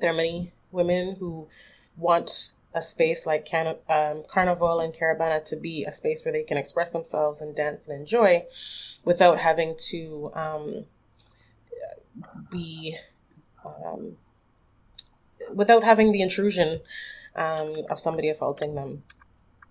there 0.00 0.10
are 0.10 0.16
many 0.16 0.52
women 0.76 1.16
who 1.16 1.48
want 1.96 2.52
a 2.74 2.82
space 2.82 3.26
like 3.26 3.46
Can- 3.46 3.78
um, 3.88 4.22
Carnival 4.28 4.80
and 4.80 4.92
Caribana 4.92 5.42
to 5.46 5.56
be 5.56 5.84
a 5.84 5.92
space 5.92 6.24
where 6.24 6.32
they 6.32 6.42
can 6.42 6.58
express 6.58 6.90
themselves 6.90 7.40
and 7.40 7.56
dance 7.56 7.88
and 7.88 7.98
enjoy 7.98 8.44
without 9.04 9.38
having 9.38 9.74
to 9.88 10.30
um, 10.34 10.84
be 12.50 12.96
um, 13.64 14.16
without 15.54 15.84
having 15.84 16.12
the 16.12 16.20
intrusion 16.20 16.80
um, 17.34 17.84
of 17.90 17.98
somebody 17.98 18.28
assaulting 18.28 18.74
them 18.74 19.02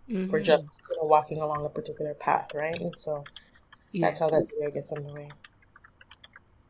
mm-hmm. 0.09 0.33
or 0.33 0.39
just 0.39 0.65
you 0.89 0.97
know, 0.97 1.03
walking 1.03 1.41
along 1.41 1.65
a 1.65 1.69
particular 1.69 2.13
path, 2.13 2.51
right? 2.53 2.79
And 2.79 2.97
so 2.97 3.23
yes. 3.91 4.01
that's 4.01 4.19
how 4.19 4.29
that 4.29 4.47
video 4.49 4.71
gets 4.71 4.91
underway. 4.91 5.29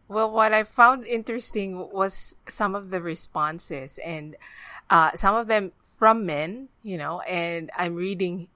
Well, 0.08 0.30
what 0.30 0.54
I 0.54 0.64
found 0.64 1.08
interesting 1.08 1.90
was 1.92 2.36
some 2.48 2.76
of 2.76 2.92
the 2.92 3.02
responses, 3.02 3.98
and 4.06 4.36
uh, 4.90 5.12
some 5.14 5.36
of 5.36 5.48
them 5.48 5.72
from 5.82 6.26
men, 6.26 6.70
you 6.84 6.98
know, 6.98 7.22
and 7.22 7.72
I'm 7.76 7.96
reading 7.96 8.50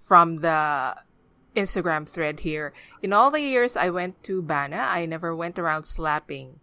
from 0.00 0.38
the 0.38 0.96
Instagram 1.54 2.08
thread 2.08 2.40
here. 2.40 2.72
In 3.02 3.12
all 3.12 3.30
the 3.30 3.40
years 3.40 3.76
I 3.76 3.90
went 3.90 4.22
to 4.24 4.40
Bana, 4.40 4.86
I 4.88 5.04
never 5.04 5.36
went 5.36 5.58
around 5.58 5.84
slapping. 5.84 6.60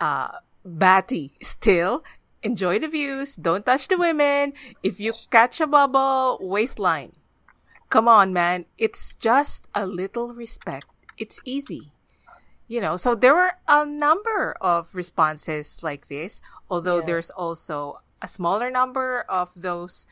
Uh, 0.00 0.38
Batty, 0.64 1.36
still, 1.42 2.02
enjoy 2.42 2.78
the 2.78 2.88
views, 2.88 3.36
don't 3.36 3.66
touch 3.66 3.88
the 3.88 3.98
women. 3.98 4.54
If 4.82 5.00
you 5.00 5.12
catch 5.30 5.60
a 5.60 5.66
bubble, 5.66 6.38
waistline. 6.40 7.12
Come 7.90 8.08
on, 8.08 8.32
man. 8.32 8.64
It's 8.78 9.14
just 9.16 9.68
a 9.74 9.86
little 9.86 10.32
respect. 10.32 10.86
It's 11.18 11.40
easy 11.44 11.93
you 12.66 12.80
know, 12.80 12.96
so 12.96 13.14
there 13.14 13.34
were 13.34 13.52
a 13.68 13.84
number 13.84 14.56
of 14.60 14.94
responses 14.94 15.82
like 15.82 16.08
this, 16.08 16.40
although 16.70 16.98
yeah. 16.98 17.06
there's 17.06 17.30
also 17.30 18.00
a 18.22 18.28
smaller 18.28 18.70
number 18.70 19.20
of 19.28 19.50
those 19.54 20.06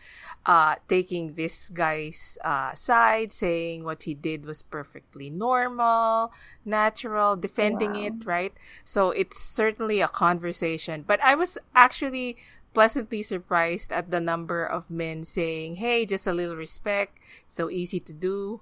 uh, 0.45 0.77
taking 0.87 1.35
this 1.35 1.71
guy's 1.71 2.37
uh, 2.45 2.75
side, 2.75 3.33
saying 3.33 3.85
what 3.85 4.03
he 4.03 4.13
did 4.13 4.45
was 4.45 4.63
perfectly 4.63 5.31
normal, 5.31 6.31
natural, 6.65 7.37
defending 7.37 7.95
wow. 7.95 8.07
it, 8.07 8.27
right? 8.27 8.53
So 8.85 9.11
it's 9.11 9.41
certainly 9.41 10.03
a 10.03 10.09
conversation. 10.09 11.05
But 11.07 11.21
I 11.23 11.35
was 11.35 11.57
actually 11.75 12.37
pleasantly 12.75 13.23
surprised 13.23 13.93
at 13.93 14.11
the 14.11 14.21
number 14.21 14.65
of 14.65 14.91
men 14.91 15.25
saying, 15.25 15.77
hey, 15.77 16.05
just 16.05 16.27
a 16.27 16.33
little 16.33 16.57
respect, 16.57 17.19
so 17.49 17.71
easy 17.71 18.01
to 18.01 18.13
do, 18.13 18.61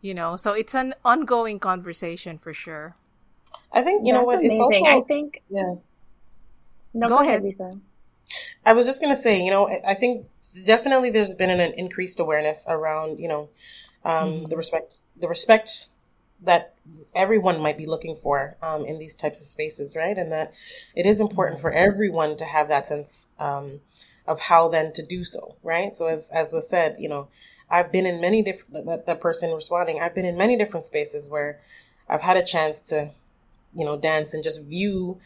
you 0.00 0.14
know, 0.14 0.36
so 0.36 0.52
it's 0.52 0.74
an 0.74 0.94
ongoing 1.04 1.58
conversation 1.58 2.38
for 2.38 2.54
sure. 2.54 2.94
I 3.72 3.82
think 3.82 4.06
you 4.06 4.12
That's 4.12 4.20
know 4.20 4.24
what 4.24 4.38
amazing. 4.38 4.52
it's 4.52 4.60
also. 4.60 4.84
I 4.84 5.00
think 5.02 5.42
yeah. 5.50 5.74
No, 6.92 7.08
go, 7.08 7.16
go 7.16 7.22
ahead, 7.22 7.42
Lisa. 7.42 7.72
I 8.64 8.72
was 8.72 8.86
just 8.86 9.00
gonna 9.00 9.16
say, 9.16 9.44
you 9.44 9.50
know, 9.50 9.68
I 9.86 9.94
think 9.94 10.26
definitely 10.64 11.10
there's 11.10 11.34
been 11.34 11.50
an 11.50 11.60
increased 11.60 12.20
awareness 12.20 12.66
around, 12.68 13.18
you 13.18 13.28
know, 13.28 13.48
um, 14.04 14.12
mm-hmm. 14.12 14.44
the 14.46 14.56
respect, 14.56 15.00
the 15.20 15.28
respect 15.28 15.88
that 16.42 16.74
everyone 17.14 17.60
might 17.60 17.78
be 17.78 17.86
looking 17.86 18.16
for 18.16 18.56
um, 18.62 18.84
in 18.84 18.98
these 18.98 19.14
types 19.14 19.40
of 19.40 19.46
spaces, 19.46 19.96
right? 19.96 20.16
And 20.16 20.32
that 20.32 20.52
it 20.94 21.06
is 21.06 21.20
important 21.20 21.58
mm-hmm. 21.58 21.66
for 21.66 21.72
everyone 21.72 22.36
to 22.36 22.44
have 22.44 22.68
that 22.68 22.86
sense 22.86 23.26
um, 23.38 23.80
of 24.26 24.40
how 24.40 24.68
then 24.68 24.92
to 24.92 25.02
do 25.02 25.24
so, 25.24 25.56
right? 25.62 25.96
So 25.96 26.06
as 26.06 26.30
as 26.30 26.52
was 26.52 26.68
said, 26.68 26.96
you 26.98 27.08
know, 27.08 27.28
I've 27.70 27.90
been 27.90 28.06
in 28.06 28.20
many 28.20 28.42
different 28.42 28.86
that, 28.86 29.06
that 29.06 29.20
person 29.20 29.52
responding. 29.52 30.00
I've 30.00 30.14
been 30.14 30.26
in 30.26 30.36
many 30.36 30.56
different 30.56 30.86
spaces 30.86 31.28
where 31.28 31.60
I've 32.08 32.22
had 32.22 32.36
a 32.36 32.44
chance 32.44 32.80
to 32.90 33.10
you 33.74 33.84
know, 33.84 33.96
dance 33.96 34.34
and 34.34 34.44
just 34.44 34.68
view 34.68 35.20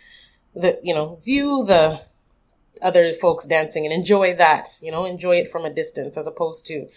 the, 0.55 0.79
you 0.83 0.95
know, 0.95 1.17
view 1.25 1.65
the 1.65 2.01
other 2.83 3.13
folks 3.13 3.47
dancing 3.47 3.85
and 3.85 3.93
enjoy 3.93 4.35
that, 4.35 4.69
you 4.83 4.91
know, 4.91 5.05
enjoy 5.05 5.37
it 5.37 5.49
from 5.49 5.65
a 5.65 5.71
distance 5.71 6.17
as 6.17 6.27
opposed 6.27 6.67
to, 6.67 6.89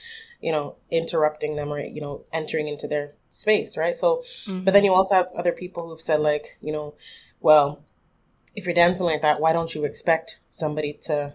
you 0.42 0.52
know, 0.52 0.76
interrupting 0.90 1.56
them 1.56 1.72
or, 1.72 1.80
you 1.80 2.02
know, 2.02 2.24
entering 2.34 2.68
into 2.68 2.88
their 2.88 3.14
space, 3.30 3.78
right? 3.78 3.96
So, 3.96 4.18
mm-hmm. 4.18 4.64
but 4.64 4.74
then 4.74 4.84
you 4.84 4.94
also 4.94 5.16
have 5.16 5.28
other 5.36 5.52
people 5.52 5.88
who've 5.88 6.02
said 6.02 6.20
like, 6.20 6.58
you 6.62 6.72
know, 6.72 6.94
well, 7.40 7.82
if 8.56 8.66
you're 8.66 8.76
dancing 8.76 9.06
like 9.06 9.22
that, 9.22 9.40
why 9.40 9.54
don't 9.54 9.74
you 9.74 9.86
expect 9.86 10.42
somebody 10.52 11.00
to 11.04 11.34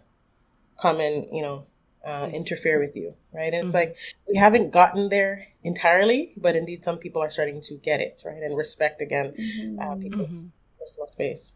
come 0.80 1.00
and, 1.00 1.26
you 1.32 1.42
know, 1.42 1.66
uh, 2.06 2.30
interfere 2.32 2.78
with 2.78 2.94
you, 2.94 3.14
right? 3.32 3.52
And 3.52 3.66
it's 3.66 3.68
mm-hmm. 3.68 3.90
like 3.90 3.96
we 4.28 4.36
haven't 4.36 4.70
gotten 4.70 5.08
there 5.08 5.48
entirely, 5.64 6.32
but 6.36 6.54
indeed 6.54 6.84
some 6.84 6.98
people 6.98 7.22
are 7.22 7.30
starting 7.30 7.60
to 7.62 7.74
get 7.74 8.00
it, 8.00 8.22
right? 8.24 8.42
And 8.42 8.56
respect 8.56 9.02
again 9.02 9.34
mm-hmm. 9.38 9.80
uh, 9.80 9.96
people's 9.96 10.46
mm-hmm. 10.46 10.84
personal 10.84 11.08
space. 11.08 11.54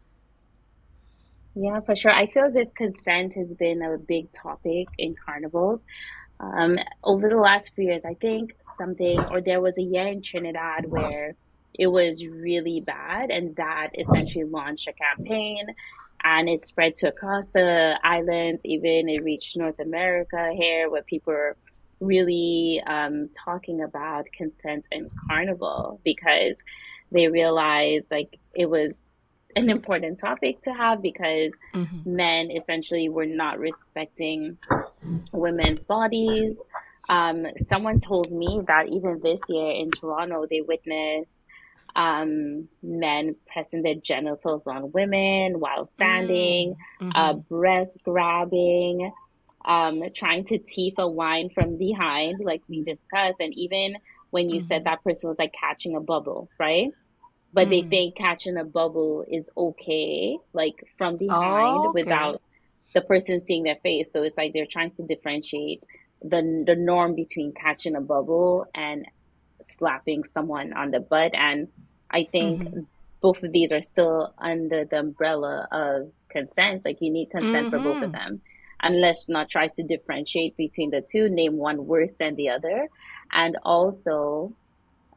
Yeah, 1.55 1.79
for 1.81 1.95
sure. 1.95 2.11
I 2.11 2.27
feel 2.27 2.43
as 2.43 2.55
if 2.55 2.73
consent 2.73 3.35
has 3.35 3.53
been 3.55 3.81
a 3.81 3.97
big 3.97 4.31
topic 4.31 4.87
in 4.97 5.15
carnivals. 5.15 5.85
Um, 6.39 6.79
over 7.03 7.29
the 7.29 7.37
last 7.37 7.73
few 7.75 7.85
years, 7.85 8.03
I 8.05 8.15
think 8.15 8.55
something, 8.77 9.19
or 9.25 9.41
there 9.41 9.61
was 9.61 9.77
a 9.77 9.81
year 9.81 10.07
in 10.07 10.21
Trinidad 10.21 10.85
where 10.85 11.35
it 11.73 11.87
was 11.87 12.25
really 12.25 12.81
bad, 12.81 13.31
and 13.31 13.55
that 13.57 13.89
essentially 13.97 14.45
launched 14.45 14.87
a 14.87 14.93
campaign 14.93 15.67
and 16.23 16.49
it 16.49 16.65
spread 16.65 16.95
to 16.95 17.09
across 17.09 17.51
the 17.51 17.99
islands. 18.03 18.61
Even 18.65 19.09
it 19.09 19.23
reached 19.23 19.57
North 19.57 19.79
America 19.79 20.51
here, 20.55 20.89
where 20.89 21.03
people 21.03 21.33
are 21.33 21.57
really 21.99 22.81
um, 22.85 23.29
talking 23.45 23.81
about 23.81 24.25
consent 24.35 24.85
and 24.91 25.09
carnival 25.27 25.99
because 26.03 26.57
they 27.11 27.27
realized 27.27 28.09
like 28.09 28.39
it 28.55 28.69
was 28.69 29.07
an 29.55 29.69
important 29.69 30.19
topic 30.19 30.61
to 30.61 30.73
have 30.73 31.01
because 31.01 31.51
mm-hmm. 31.73 32.15
men 32.15 32.51
essentially 32.51 33.09
were 33.09 33.25
not 33.25 33.59
respecting 33.59 34.57
women's 35.31 35.83
bodies. 35.83 36.57
Um, 37.09 37.45
someone 37.67 37.99
told 37.99 38.31
me 38.31 38.61
that 38.67 38.87
even 38.87 39.19
this 39.21 39.41
year 39.49 39.71
in 39.71 39.91
Toronto, 39.91 40.45
they 40.49 40.61
witnessed 40.61 41.40
um, 41.95 42.67
men 42.81 43.35
pressing 43.51 43.83
their 43.83 43.95
genitals 43.95 44.67
on 44.67 44.91
women 44.91 45.59
while 45.59 45.85
standing, 45.85 46.75
mm, 47.01 47.07
mm-hmm. 47.07 47.11
uh, 47.15 47.33
breast 47.33 47.97
grabbing, 48.03 49.11
um, 49.65 50.03
trying 50.15 50.45
to 50.45 50.57
teeth 50.57 50.95
a 50.97 51.07
wine 51.07 51.49
from 51.53 51.77
behind, 51.77 52.39
like 52.43 52.61
we 52.67 52.83
discussed. 52.83 53.39
And 53.39 53.53
even 53.53 53.95
when 54.29 54.49
you 54.49 54.57
mm-hmm. 54.57 54.67
said 54.67 54.83
that 54.85 55.03
person 55.03 55.29
was 55.29 55.39
like 55.39 55.53
catching 55.59 55.95
a 55.95 55.99
bubble, 56.01 56.49
right? 56.57 56.91
But 57.53 57.67
mm. 57.67 57.69
they 57.71 57.81
think 57.83 58.15
catching 58.15 58.57
a 58.57 58.63
bubble 58.63 59.25
is 59.29 59.49
okay, 59.57 60.37
like 60.53 60.87
from 60.97 61.17
behind 61.17 61.77
oh, 61.77 61.89
okay. 61.89 62.03
without 62.03 62.41
the 62.93 63.01
person 63.01 63.45
seeing 63.45 63.63
their 63.63 63.77
face. 63.83 64.11
So 64.11 64.23
it's 64.23 64.37
like 64.37 64.53
they're 64.53 64.65
trying 64.65 64.91
to 64.91 65.03
differentiate 65.03 65.83
the 66.21 66.63
the 66.65 66.75
norm 66.75 67.15
between 67.15 67.51
catching 67.53 67.95
a 67.95 68.01
bubble 68.01 68.65
and 68.73 69.05
slapping 69.77 70.23
someone 70.23 70.73
on 70.73 70.91
the 70.91 70.99
butt. 70.99 71.31
And 71.33 71.67
I 72.09 72.27
think 72.31 72.63
mm-hmm. 72.63 72.79
both 73.21 73.41
of 73.43 73.51
these 73.51 73.71
are 73.71 73.81
still 73.81 74.33
under 74.37 74.85
the 74.85 74.99
umbrella 74.99 75.67
of 75.71 76.11
consent. 76.29 76.85
Like 76.85 76.97
you 77.01 77.11
need 77.11 77.31
consent 77.31 77.67
mm-hmm. 77.67 77.69
for 77.69 77.79
both 77.79 78.03
of 78.03 78.11
mm-hmm. 78.11 78.11
them. 78.11 78.41
And 78.83 78.99
let's 78.99 79.29
not 79.29 79.49
try 79.49 79.67
to 79.67 79.83
differentiate 79.83 80.57
between 80.57 80.89
the 80.89 81.01
two, 81.01 81.29
name 81.29 81.57
one 81.57 81.85
worse 81.85 82.13
than 82.13 82.35
the 82.35 82.49
other. 82.49 82.89
And 83.31 83.57
also, 83.63 84.53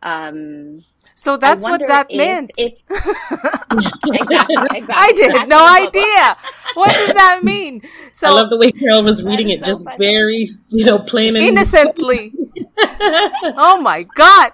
um, 0.04 0.84
so 1.14 1.38
that's 1.38 1.62
what 1.62 1.80
that 1.87 2.08
if, 2.11 2.18
meant. 2.18 2.50
If, 2.58 2.75
exactly, 2.90 3.78
exactly. 4.78 4.94
I 4.94 5.12
did 5.16 5.49
no 5.49 5.66
idea. 5.66 6.37
what 6.75 6.90
does 6.90 7.14
that 7.14 7.40
mean? 7.42 7.82
So 8.12 8.28
I 8.28 8.30
love 8.30 8.49
the 8.49 8.56
way 8.56 8.70
Carol 8.70 9.02
was 9.02 9.25
reading 9.25 9.50
it, 9.50 9.61
so 9.61 9.66
just 9.66 9.84
funny. 9.84 9.99
very, 9.99 10.46
you 10.68 10.84
know, 10.84 11.00
plain 11.00 11.34
and 11.34 11.44
innocently. 11.44 12.32
oh 12.78 13.80
my 13.82 14.04
god! 14.14 14.52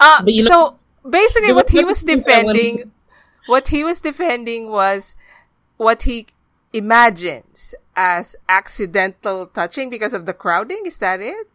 Uh, 0.00 0.22
but 0.22 0.32
you 0.32 0.44
know, 0.44 0.78
so 1.04 1.10
basically, 1.10 1.52
what 1.52 1.68
he 1.68 1.84
was 1.84 2.02
defending, 2.02 2.90
what 3.46 3.68
he 3.68 3.84
was 3.84 4.00
defending 4.00 4.70
was 4.70 5.14
what 5.76 6.02
he 6.04 6.26
imagines 6.72 7.74
as 7.94 8.34
accidental 8.48 9.46
touching 9.46 9.90
because 9.90 10.14
of 10.14 10.24
the 10.24 10.32
crowding. 10.32 10.82
Is 10.86 10.96
that 10.98 11.20
it? 11.20 11.51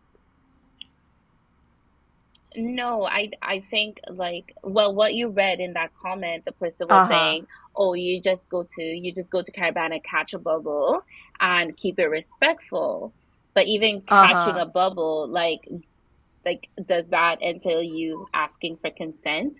No, 2.57 3.05
I 3.05 3.29
I 3.43 3.63
think 3.69 3.99
like 4.09 4.55
well, 4.63 4.93
what 4.93 5.13
you 5.13 5.29
read 5.29 5.59
in 5.59 5.73
that 5.73 5.91
comment, 5.95 6.43
the 6.43 6.51
person 6.51 6.87
was 6.87 7.03
uh-huh. 7.03 7.09
saying, 7.09 7.47
"Oh, 7.75 7.93
you 7.93 8.19
just 8.19 8.49
go 8.49 8.65
to 8.67 8.83
you 8.83 9.13
just 9.13 9.31
go 9.31 9.43
to 9.43 9.51
Caribana, 9.51 10.03
catch 10.03 10.33
a 10.33 10.39
bubble, 10.39 11.03
and 11.39 11.77
keep 11.77 11.99
it 11.99 12.07
respectful." 12.07 13.13
But 13.53 13.67
even 13.67 14.01
catching 14.01 14.55
uh-huh. 14.55 14.61
a 14.61 14.65
bubble, 14.65 15.27
like 15.27 15.69
like 16.43 16.67
does 16.87 17.05
that 17.09 17.43
entail 17.43 17.83
you 17.83 18.27
asking 18.33 18.77
for 18.77 18.89
consent 18.89 19.57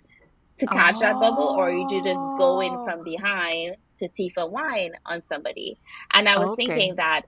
to 0.56 0.66
catch 0.66 0.96
oh. 0.96 1.00
that 1.00 1.14
bubble, 1.14 1.54
or 1.56 1.70
you 1.70 1.88
just 1.88 2.20
go 2.36 2.60
in 2.60 2.84
from 2.84 3.04
behind 3.04 3.76
to 4.00 4.08
tifa 4.08 4.50
wine 4.50 4.92
on 5.06 5.22
somebody? 5.22 5.78
And 6.12 6.28
I 6.28 6.36
was 6.36 6.48
okay. 6.50 6.66
thinking 6.66 6.96
that 6.96 7.26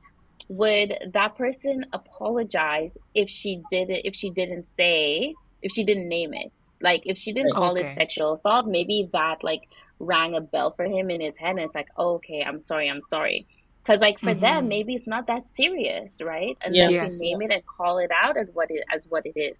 would 0.48 0.94
that 1.12 1.36
person 1.36 1.86
apologize 1.92 2.98
if 3.14 3.30
she 3.30 3.62
did 3.70 3.88
it 3.88 4.04
if 4.04 4.16
she 4.16 4.30
didn't 4.30 4.66
say 4.76 5.32
if 5.62 5.72
she 5.72 5.84
didn't 5.84 6.08
name 6.08 6.34
it. 6.34 6.52
Like 6.80 7.02
if 7.04 7.18
she 7.18 7.32
didn't 7.32 7.54
call 7.54 7.72
okay. 7.72 7.86
it 7.86 7.94
sexual 7.94 8.32
assault, 8.34 8.66
maybe 8.66 9.08
that 9.12 9.44
like 9.44 9.62
rang 9.98 10.34
a 10.34 10.40
bell 10.40 10.70
for 10.70 10.84
him 10.84 11.10
in 11.10 11.20
his 11.20 11.36
head 11.36 11.50
and 11.50 11.60
it's 11.60 11.74
like, 11.74 11.88
oh, 11.96 12.14
okay, 12.14 12.42
I'm 12.46 12.58
sorry, 12.60 12.88
I'm 12.88 13.02
sorry. 13.02 13.46
Because 13.82 14.00
like 14.00 14.18
for 14.20 14.34
Mhm. 14.34 14.40
them, 14.40 14.68
maybe 14.68 14.94
it's 14.94 15.06
not 15.06 15.26
that 15.26 15.46
serious, 15.46 16.12
right? 16.22 16.56
And 16.62 16.74
Yeah. 16.74 16.84
then 16.86 16.92
Yes. 16.94 17.18
to 17.18 17.24
name 17.24 17.42
it 17.42 17.50
and 17.50 17.62
call 17.66 17.98
it 17.98 18.10
out 18.22 18.36
as 18.36 18.48
what 18.52 18.70
it 18.70 18.82
as 18.92 19.06
what 19.08 19.26
it 19.26 19.36
is. 19.36 19.58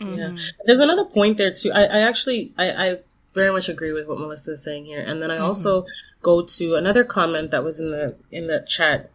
Yeah. 0.00 0.06
Mhm. 0.30 0.38
There's 0.64 0.80
another 0.80 1.04
point 1.04 1.36
there 1.36 1.52
too. 1.52 1.70
I, 1.72 1.84
I 1.84 2.00
actually 2.00 2.52
I, 2.58 2.70
I 2.70 2.98
very 3.34 3.52
much 3.52 3.68
agree 3.68 3.92
with 3.92 4.08
what 4.08 4.18
Melissa 4.18 4.52
is 4.52 4.64
saying 4.64 4.86
here. 4.86 5.00
And 5.00 5.22
then 5.22 5.30
I 5.30 5.38
also 5.38 5.86
go 6.22 6.42
to 6.42 6.74
another 6.74 7.04
comment 7.04 7.52
that 7.52 7.62
was 7.62 7.78
in 7.78 7.90
the 7.92 8.16
in 8.32 8.48
the 8.48 8.64
chat. 8.66 9.10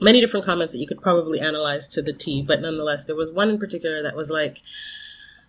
Many 0.00 0.20
different 0.20 0.46
comments 0.46 0.74
that 0.74 0.80
you 0.80 0.86
could 0.86 1.00
probably 1.00 1.40
analyze 1.40 1.86
to 1.88 2.02
the 2.02 2.12
T, 2.12 2.42
but 2.42 2.60
nonetheless, 2.60 3.04
there 3.04 3.16
was 3.16 3.30
one 3.30 3.50
in 3.50 3.58
particular 3.58 4.02
that 4.02 4.16
was 4.16 4.30
like, 4.30 4.60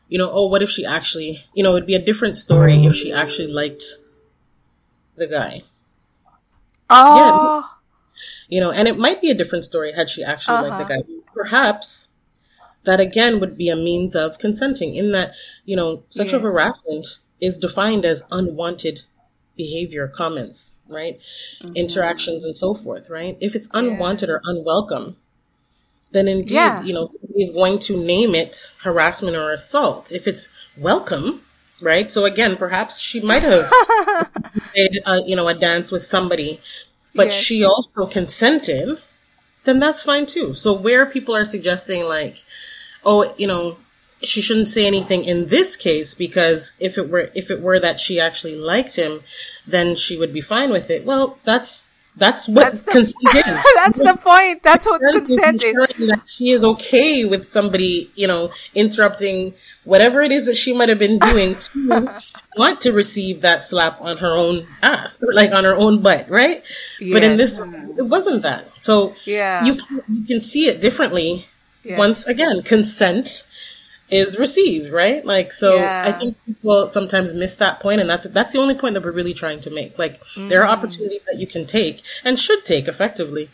you 0.08 0.18
know, 0.18 0.30
oh, 0.32 0.48
what 0.48 0.62
if 0.62 0.70
she 0.70 0.86
actually, 0.86 1.44
you 1.54 1.64
know, 1.64 1.76
it'd 1.76 1.88
be 1.88 1.96
a 1.96 2.04
different 2.04 2.36
story 2.36 2.86
if 2.86 2.96
she 2.96 3.12
actually 3.12 3.48
liked 3.52 3.84
the 5.16 5.28
guy, 5.28 5.64
Oh, 6.90 7.66
you 8.48 8.60
know, 8.62 8.72
and 8.72 8.88
it 8.88 8.98
might 8.98 9.22
be 9.22 9.32
a 9.32 9.36
different 9.36 9.66
story 9.66 9.94
had 9.94 10.10
she 10.10 10.24
actually 10.24 10.60
liked 10.62 10.78
the 10.78 10.84
Uh-huh. 10.84 11.02
guy. 11.02 11.24
Perhaps 11.34 12.10
that 12.84 13.00
again 13.00 13.40
would 13.40 13.58
be 13.58 13.70
a 13.70 13.76
means 13.76 14.16
of 14.16 14.38
consenting 14.38 14.96
in 14.96 15.12
that, 15.12 15.34
you 15.66 15.76
know, 15.76 16.04
sexual 16.10 16.42
Yes. 16.42 16.52
harassment 16.52 17.08
is 17.40 17.58
defined 17.60 18.06
as 18.06 18.24
unwanted 18.32 19.04
behavior, 19.56 20.08
comments, 20.08 20.74
right? 20.88 21.20
Interactions 21.76 22.46
and 22.46 22.56
so 22.56 22.74
forth, 22.74 23.10
right? 23.10 23.38
If 23.40 23.56
it's 23.56 23.70
unwanted 23.74 24.30
or 24.30 24.42
unwelcome, 24.46 25.18
then 26.13 26.27
indeed, 26.27 26.51
Yeah. 26.55 26.82
you 26.84 26.93
know, 26.93 27.05
is 27.36 27.51
going 27.51 27.79
to 27.79 27.98
name 27.98 28.36
it 28.36 28.74
harassment 28.84 29.36
or 29.36 29.51
assault. 29.51 30.12
If 30.12 30.27
it's 30.27 30.50
welcome, 30.77 31.41
right? 31.82 32.12
So 32.12 32.25
again, 32.25 32.55
perhaps 32.58 33.00
she 33.00 33.20
might 33.22 33.43
have 33.43 33.70
did, 34.75 35.00
uh, 35.05 35.20
you 35.25 35.36
know, 35.36 35.48
a 35.48 35.53
dance 35.53 35.91
with 35.91 36.03
somebody, 36.03 36.62
but 37.15 37.27
Yes. 37.27 37.36
she 37.41 37.63
also 37.63 38.05
consented, 38.08 38.98
then 39.65 39.79
that's 39.79 40.01
fine 40.01 40.25
too. 40.25 40.53
So 40.53 40.74
where 40.74 41.05
people 41.05 41.36
are 41.36 41.46
suggesting 41.46 42.05
like, 42.05 42.43
oh, 43.05 43.34
you 43.38 43.48
know, 43.48 43.77
she 44.22 44.41
shouldn't 44.41 44.70
say 44.70 44.88
anything 44.88 45.25
in 45.25 45.48
this 45.50 45.75
case 45.75 46.13
because 46.15 46.72
if 46.79 46.98
it 46.98 47.10
were 47.10 47.29
if 47.36 47.51
it 47.51 47.60
were 47.62 47.79
that 47.79 48.00
she 48.00 48.20
actually 48.22 48.55
liked 48.55 48.96
him, 48.96 49.20
then 49.67 49.96
she 49.96 50.17
would 50.17 50.32
be 50.32 50.39
fine 50.41 50.72
with 50.72 50.89
it. 50.89 51.03
Well, 51.05 51.38
that's 51.43 51.88
that's 52.15 52.48
what 52.48 52.65
That's 52.65 52.82
the- 52.84 52.91
consent 52.91 53.15
is. 53.36 53.65
that's 53.75 53.98
the 53.98 54.17
point. 54.22 54.62
That's 54.63 54.86
what 54.86 55.01
Consent 55.01 55.24
is 55.24 55.36
consent 55.38 55.55
is. 55.55 55.63
ensuring 55.63 56.08
that 56.10 56.22
she 56.27 56.51
is 56.51 56.63
okay 56.63 57.25
with 57.25 57.46
somebody, 57.46 58.12
you 58.15 58.27
know, 58.27 58.51
interrupting 58.75 59.53
whatever 59.84 60.22
it 60.22 60.32
is 60.32 60.46
that 60.48 60.55
she 60.55 60.74
might 60.74 60.89
have 60.89 61.00
been 61.00 61.20
doing 61.20 61.55
to 61.74 62.22
want 62.55 62.82
to 62.82 62.91
receive 62.93 63.41
that 63.41 63.63
slap 63.63 64.00
on 64.00 64.17
her 64.17 64.32
own 64.32 64.65
ass, 64.82 65.22
like 65.22 65.51
on 65.51 65.63
her 65.65 65.75
own 65.75 66.01
butt, 66.01 66.29
right? 66.29 66.63
But 67.00 67.24
in 67.24 67.36
this, 67.38 67.58
it 67.98 68.05
wasn't 68.05 68.43
that. 68.43 68.67
So 68.82 69.15
Yeah. 69.25 69.65
you 69.65 69.75
can, 69.75 70.01
you 70.08 70.25
can 70.25 70.39
see 70.41 70.67
it 70.67 70.79
differently. 70.82 71.48
Yes. 71.84 71.98
Once 72.00 72.27
again, 72.27 72.62
consent 72.63 73.46
is 74.13 74.38
received, 74.38 74.91
right? 74.91 75.25
Like 75.25 75.51
so, 75.51 75.70
Yeah. 75.77 76.03
I 76.05 76.12
think 76.12 76.38
people 76.46 76.89
sometimes 76.89 77.34
miss 77.34 77.55
that 77.58 77.79
point, 77.79 78.01
and 78.01 78.10
that's 78.10 78.25
that's 78.29 78.51
the 78.53 78.60
only 78.60 78.75
point 78.75 78.93
that 78.96 79.03
we're 79.03 79.12
really 79.22 79.34
trying 79.34 79.62
to 79.62 79.70
make. 79.79 79.98
Like 79.98 80.15
there 80.50 80.62
Mm-hmm. 80.62 80.63
are 80.63 80.67
opportunities 80.67 81.22
that 81.29 81.39
you 81.39 81.48
can 81.48 81.65
take 81.65 82.01
and 82.25 82.39
should 82.39 82.63
take 82.65 82.88
effectively 82.88 83.50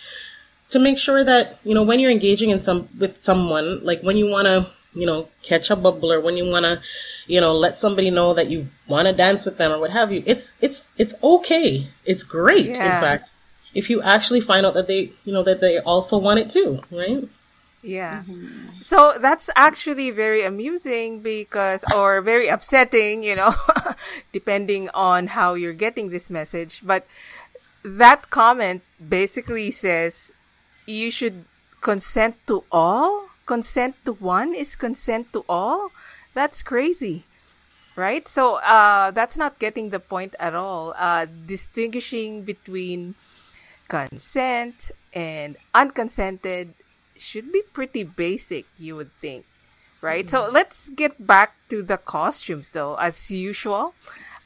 to 0.72 0.80
make 0.80 0.98
sure 0.98 1.24
that 1.24 1.60
you 1.64 1.74
know 1.74 1.84
when 1.84 2.00
you're 2.00 2.12
engaging 2.12 2.50
in 2.52 2.62
some 2.62 2.88
with 3.00 3.18
someone, 3.18 3.84
like 3.84 4.02
when 4.02 4.18
you 4.18 4.28
want 4.30 4.48
to 4.48 4.68
you 4.94 5.06
know 5.06 5.28
catch 5.44 5.70
a 5.70 5.76
bubble 5.76 6.12
or 6.12 6.20
when 6.22 6.38
you 6.38 6.46
want 6.46 6.66
to 6.66 6.82
you 7.28 7.40
know 7.42 7.54
let 7.56 7.78
somebody 7.78 8.10
know 8.10 8.34
that 8.34 8.50
you 8.50 8.68
want 8.88 9.08
to 9.08 9.14
dance 9.14 9.46
with 9.46 9.58
them 9.58 9.72
or 9.72 9.80
what 9.80 9.92
have 9.92 10.12
you. 10.12 10.24
It's 10.26 10.54
it's 10.62 10.84
it's 10.98 11.14
okay. 11.24 11.88
It's 12.06 12.24
great, 12.24 12.80
in 12.82 12.96
fact, 13.06 13.34
if 13.74 13.90
you 13.90 14.02
actually 14.02 14.42
find 14.42 14.66
out 14.66 14.74
that 14.76 14.88
they 14.88 15.02
you 15.26 15.34
know 15.34 15.44
that 15.44 15.62
they 15.62 15.80
also 15.80 16.18
want 16.18 16.40
it 16.40 16.50
too, 16.50 16.82
right? 16.92 17.24
Yeah. 17.82 18.24
So 18.82 19.14
that's 19.20 19.50
actually 19.56 20.12
very 20.12 20.44
amusing 20.44 21.22
because, 21.22 21.84
or 21.96 22.22
very 22.22 22.48
upsetting, 22.48 23.24
you 23.24 23.36
know, 23.36 23.54
depending 24.34 24.90
on 24.94 25.28
how 25.28 25.54
you're 25.54 25.74
getting 25.74 26.10
this 26.10 26.30
message. 26.30 26.82
But 26.84 27.08
that 27.84 28.30
comment 28.30 28.84
basically 29.00 29.72
says 29.72 30.34
you 30.86 31.12
should 31.12 31.46
consent 31.82 32.36
to 32.48 32.64
all. 32.72 33.30
Consent 33.46 33.96
to 34.06 34.14
one 34.14 34.54
is 34.54 34.76
consent 34.76 35.32
to 35.34 35.46
all. 35.48 35.92
That's 36.34 36.62
crazy. 36.62 37.24
Right? 37.96 38.28
So, 38.28 38.56
uh, 38.64 39.12
that's 39.12 39.36
not 39.36 39.60
getting 39.60 39.90
the 39.90 40.00
point 40.00 40.36
at 40.40 40.56
all. 40.56 40.94
Uh, 40.98 41.26
distinguishing 41.26 42.44
between 42.44 43.16
consent 43.90 44.92
and 45.12 45.58
unconsented 45.74 46.74
should 47.22 47.52
be 47.52 47.62
pretty 47.74 48.04
basic, 48.04 48.66
you 48.78 48.96
would 48.96 49.12
think. 49.20 49.46
Right? 50.02 50.30
So 50.30 50.50
let's 50.50 50.90
get 50.90 51.28
back 51.28 51.56
to 51.70 51.84
the 51.84 51.98
costumes 51.98 52.72
though. 52.72 52.96
As 52.96 53.30
usual, 53.30 53.94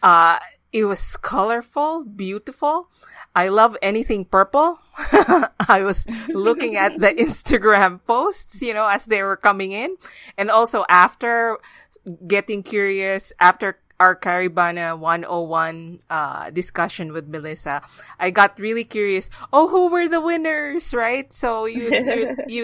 uh, 0.02 0.40
it 0.72 0.86
was 0.86 1.16
colorful, 1.18 2.04
beautiful. 2.04 2.90
I 3.36 3.50
love 3.50 3.78
anything 3.82 4.26
purple. 4.26 4.80
I 5.70 5.82
was 5.86 6.06
looking 6.30 6.76
at 6.76 7.00
the 7.00 7.14
Instagram 7.14 8.00
posts, 8.06 8.62
you 8.62 8.74
know, 8.74 8.88
as 8.88 9.06
they 9.06 9.22
were 9.22 9.38
coming 9.38 9.72
in. 9.72 9.96
And 10.38 10.50
also 10.50 10.86
after 10.90 11.58
getting 12.28 12.64
curious, 12.64 13.32
after 13.40 13.80
our 14.04 14.20
Caribana 14.20 15.00
101 15.00 16.04
uh, 16.12 16.52
discussion 16.52 17.16
with 17.16 17.32
Melissa, 17.32 17.80
I 18.20 18.36
got 18.36 18.60
really 18.60 18.84
curious. 18.84 19.32
Oh, 19.56 19.72
who 19.72 19.88
were 19.88 20.12
the 20.12 20.20
winners, 20.20 20.92
right? 20.92 21.32
So 21.32 21.64
you 21.64 21.88
you, 21.88 22.36
you 22.52 22.64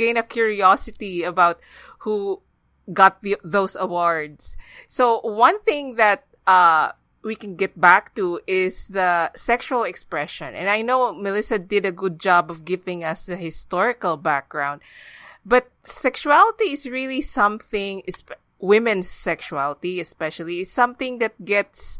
gain 0.00 0.16
a 0.16 0.24
curiosity 0.24 1.28
about 1.28 1.60
who 2.08 2.40
got 2.88 3.20
the, 3.20 3.36
those 3.44 3.76
awards. 3.76 4.56
So 4.88 5.20
one 5.20 5.60
thing 5.68 6.00
that 6.00 6.24
uh, 6.48 6.96
we 7.20 7.36
can 7.36 7.54
get 7.54 7.76
back 7.76 8.16
to 8.16 8.40
is 8.48 8.88
the 8.88 9.30
sexual 9.36 9.84
expression. 9.84 10.56
And 10.56 10.72
I 10.72 10.80
know 10.80 11.12
Melissa 11.12 11.60
did 11.60 11.84
a 11.84 11.92
good 11.92 12.16
job 12.16 12.50
of 12.50 12.64
giving 12.64 13.04
us 13.04 13.28
the 13.28 13.36
historical 13.36 14.16
background, 14.16 14.80
but 15.44 15.68
sexuality 15.84 16.72
is 16.72 16.88
really 16.88 17.20
something, 17.20 18.02
women's 18.62 19.10
sexuality 19.10 19.98
especially, 19.98 20.60
is 20.60 20.70
something 20.72 21.18
that 21.18 21.34
gets 21.44 21.98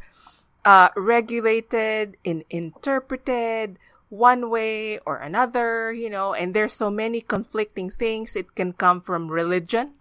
uh, 0.65 0.89
regulated 0.97 2.17
and 2.25 2.47
interpreted 2.49 3.77
one 4.09 4.49
way 4.49 4.99
or 5.03 5.19
another, 5.19 5.93
you 5.93 6.09
know, 6.09 6.33
and 6.33 6.55
there's 6.55 6.73
so 6.73 6.89
many 6.89 7.21
conflicting 7.21 7.91
things. 7.91 8.37
It 8.37 8.55
can 8.55 8.73
come 8.73 9.03
from 9.03 9.29
religion. 9.29 9.99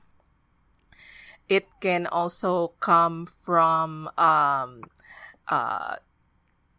It 1.50 1.68
can 1.82 2.06
also 2.06 2.78
come 2.80 3.26
from 3.26 4.08
um, 4.18 4.84
uh, 5.50 5.96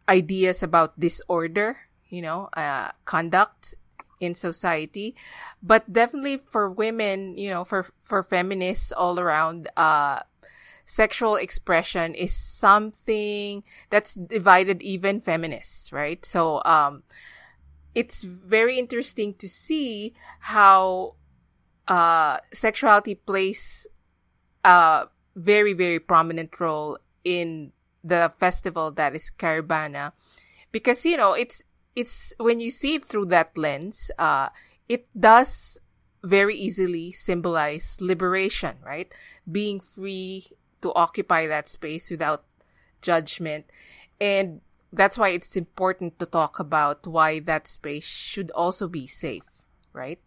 ideas 0.07 0.63
about 0.63 0.99
disorder, 0.99 1.89
you 2.07 2.21
know, 2.21 2.49
uh, 2.55 2.95
conduct 3.05 3.75
in 4.23 4.35
society. 4.35 5.15
But 5.61 5.91
definitely 5.91 6.37
for 6.37 6.69
women, 6.69 7.37
you 7.37 7.49
know, 7.49 7.63
for, 7.63 7.87
for 7.99 8.23
feminists 8.23 8.91
all 8.91 9.19
around, 9.19 9.69
uh, 9.77 10.21
sexual 10.85 11.35
expression 11.35 12.15
is 12.15 12.33
something 12.33 13.63
that's 13.89 14.13
divided 14.13 14.81
even 14.81 15.21
feminists, 15.21 15.91
right? 15.91 16.25
So, 16.25 16.61
um, 16.65 17.03
it's 17.95 18.23
very 18.23 18.79
interesting 18.79 19.35
to 19.35 19.47
see 19.47 20.13
how, 20.39 21.15
uh, 21.87 22.37
sexuality 22.51 23.15
plays 23.15 23.87
a 24.63 25.05
very, 25.35 25.73
very 25.73 25.99
prominent 25.99 26.59
role 26.59 26.97
in 27.23 27.71
the 28.03 28.31
festival 28.37 28.91
that 28.91 29.15
is 29.15 29.31
Caribana. 29.37 30.11
Because, 30.71 31.05
you 31.05 31.17
know, 31.17 31.33
it's, 31.33 31.63
it's 31.95 32.33
when 32.37 32.59
you 32.59 32.71
see 32.71 32.95
it 32.95 33.05
through 33.05 33.25
that 33.27 33.57
lens, 33.57 34.11
uh, 34.17 34.49
it 34.89 35.07
does 35.17 35.79
very 36.23 36.55
easily 36.55 37.11
symbolize 37.11 37.97
liberation, 37.99 38.77
right? 38.83 39.13
Being 39.49 39.79
free 39.79 40.47
to 40.81 40.93
occupy 40.93 41.47
that 41.47 41.69
space 41.69 42.09
without 42.09 42.43
judgment. 43.01 43.65
And 44.19 44.61
that's 44.91 45.17
why 45.17 45.29
it's 45.29 45.55
important 45.55 46.19
to 46.19 46.25
talk 46.25 46.59
about 46.59 47.05
why 47.05 47.39
that 47.41 47.67
space 47.67 48.05
should 48.05 48.51
also 48.51 48.87
be 48.87 49.07
safe, 49.07 49.65
right? 49.91 50.19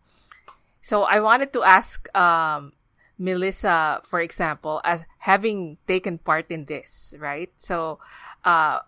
So 0.82 1.04
I 1.04 1.20
wanted 1.20 1.52
to 1.54 1.62
ask, 1.62 2.06
um, 2.16 2.72
Melissa, 3.18 4.02
for 4.04 4.20
example, 4.20 4.80
as 4.84 5.06
having 5.18 5.78
taken 5.88 6.18
part 6.18 6.50
in 6.50 6.66
this, 6.66 7.14
right? 7.18 7.50
So, 7.56 7.98
uh, 8.44 8.80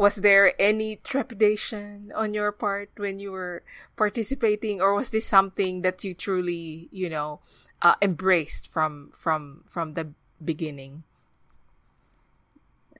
was 0.00 0.16
there 0.16 0.54
any 0.58 0.96
trepidation 1.04 2.10
on 2.16 2.32
your 2.32 2.52
part 2.52 2.88
when 2.96 3.20
you 3.20 3.30
were 3.32 3.62
participating, 3.98 4.80
or 4.80 4.94
was 4.94 5.10
this 5.10 5.26
something 5.26 5.82
that 5.82 6.02
you 6.02 6.14
truly, 6.14 6.88
you 6.90 7.10
know, 7.10 7.40
uh, 7.82 7.94
embraced 8.00 8.66
from 8.72 9.12
from 9.12 9.60
from 9.66 9.92
the 9.92 10.08
beginning? 10.42 11.04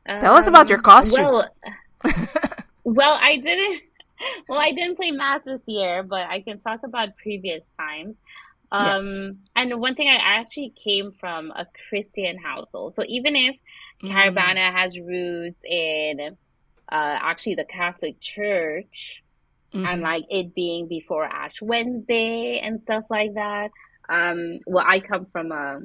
Tell 0.07 0.37
us 0.37 0.47
about 0.47 0.69
your 0.69 0.83
costume. 0.83 1.25
Well, 1.25 1.49
well, 2.85 3.17
I 3.19 3.39
didn't. 3.39 3.81
well, 4.47 4.61
I 4.61 4.73
didn't 4.73 4.97
play 4.97 5.11
mas 5.11 5.45
this 5.45 5.63
year, 5.67 6.03
but 6.03 6.29
I 6.29 6.43
can 6.43 6.61
talk 6.61 6.81
about 6.85 7.17
previous 7.17 7.65
times. 7.81 8.19
Um, 8.73 9.07
yes. 9.07 9.35
And 9.57 9.81
one 9.81 9.95
thing, 9.95 10.09
I 10.09 10.21
actually 10.21 10.75
came 10.85 11.13
from 11.13 11.51
a 11.53 11.67
Christian 11.89 12.37
household. 12.37 12.93
So 12.93 13.05
even 13.09 13.37
if 13.37 13.57
mm. 14.03 14.13
Caribana 14.13 14.71
has 14.71 14.99
roots 14.99 15.65
in 15.65 16.37
uh, 16.91 17.19
actually 17.21 17.55
the 17.55 17.65
Catholic 17.65 18.21
Church, 18.21 19.23
mm-hmm. 19.73 19.87
and 19.87 20.03
like 20.03 20.25
it 20.31 20.55
being 20.55 20.89
before 20.89 21.25
Ash 21.25 21.61
Wednesday 21.63 22.61
and 22.61 22.83
stuff 22.83 23.05
like 23.11 23.35
that, 23.35 23.71
um, 24.09 24.59
well, 24.67 24.85
I 24.87 25.01
come 25.01 25.27
from 25.27 25.53
a, 25.53 25.81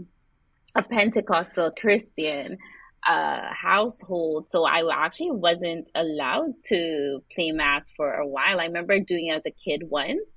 a 0.73 0.83
Pentecostal 0.83 1.71
Christian 1.79 2.57
uh, 3.05 3.47
household, 3.53 4.47
so 4.47 4.65
I 4.65 4.81
actually 4.91 5.31
wasn't 5.31 5.89
allowed 5.93 6.53
to 6.69 7.23
play 7.33 7.51
mas 7.51 7.91
for 7.95 8.11
a 8.13 8.27
while. 8.27 8.59
I 8.59 8.65
remember 8.65 8.99
doing 8.99 9.27
it 9.27 9.35
as 9.35 9.45
a 9.45 9.51
kid 9.51 9.83
once 9.87 10.27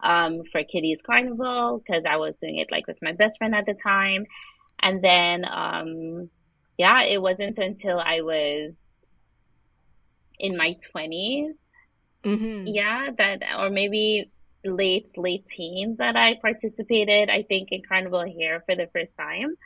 um, 0.00 0.40
for 0.50 0.62
Kiddies 0.64 1.02
Carnival 1.02 1.82
because 1.84 2.04
I 2.08 2.16
was 2.16 2.36
doing 2.38 2.56
it 2.56 2.70
like 2.70 2.86
with 2.86 2.98
my 3.02 3.12
best 3.12 3.38
friend 3.38 3.54
at 3.54 3.66
the 3.66 3.74
time, 3.74 4.24
and 4.80 5.02
then 5.02 5.44
um, 5.44 6.30
yeah, 6.78 7.02
it 7.02 7.20
wasn't 7.20 7.58
until 7.58 7.98
I 7.98 8.22
was 8.22 8.78
in 10.38 10.56
my 10.56 10.76
20s 10.94 11.54
mm-hmm. 12.24 12.66
yeah 12.66 13.08
that 13.16 13.42
or 13.58 13.70
maybe 13.70 14.30
late 14.66 15.08
late 15.16 15.46
teens 15.46 15.98
that 15.98 16.16
I 16.16 16.34
participated. 16.40 17.30
I 17.30 17.42
think 17.42 17.68
in 17.70 17.82
Carnival 17.88 18.24
here 18.24 18.62
for 18.66 18.74
the 18.74 18.88
first 18.92 19.16
time 19.16 19.56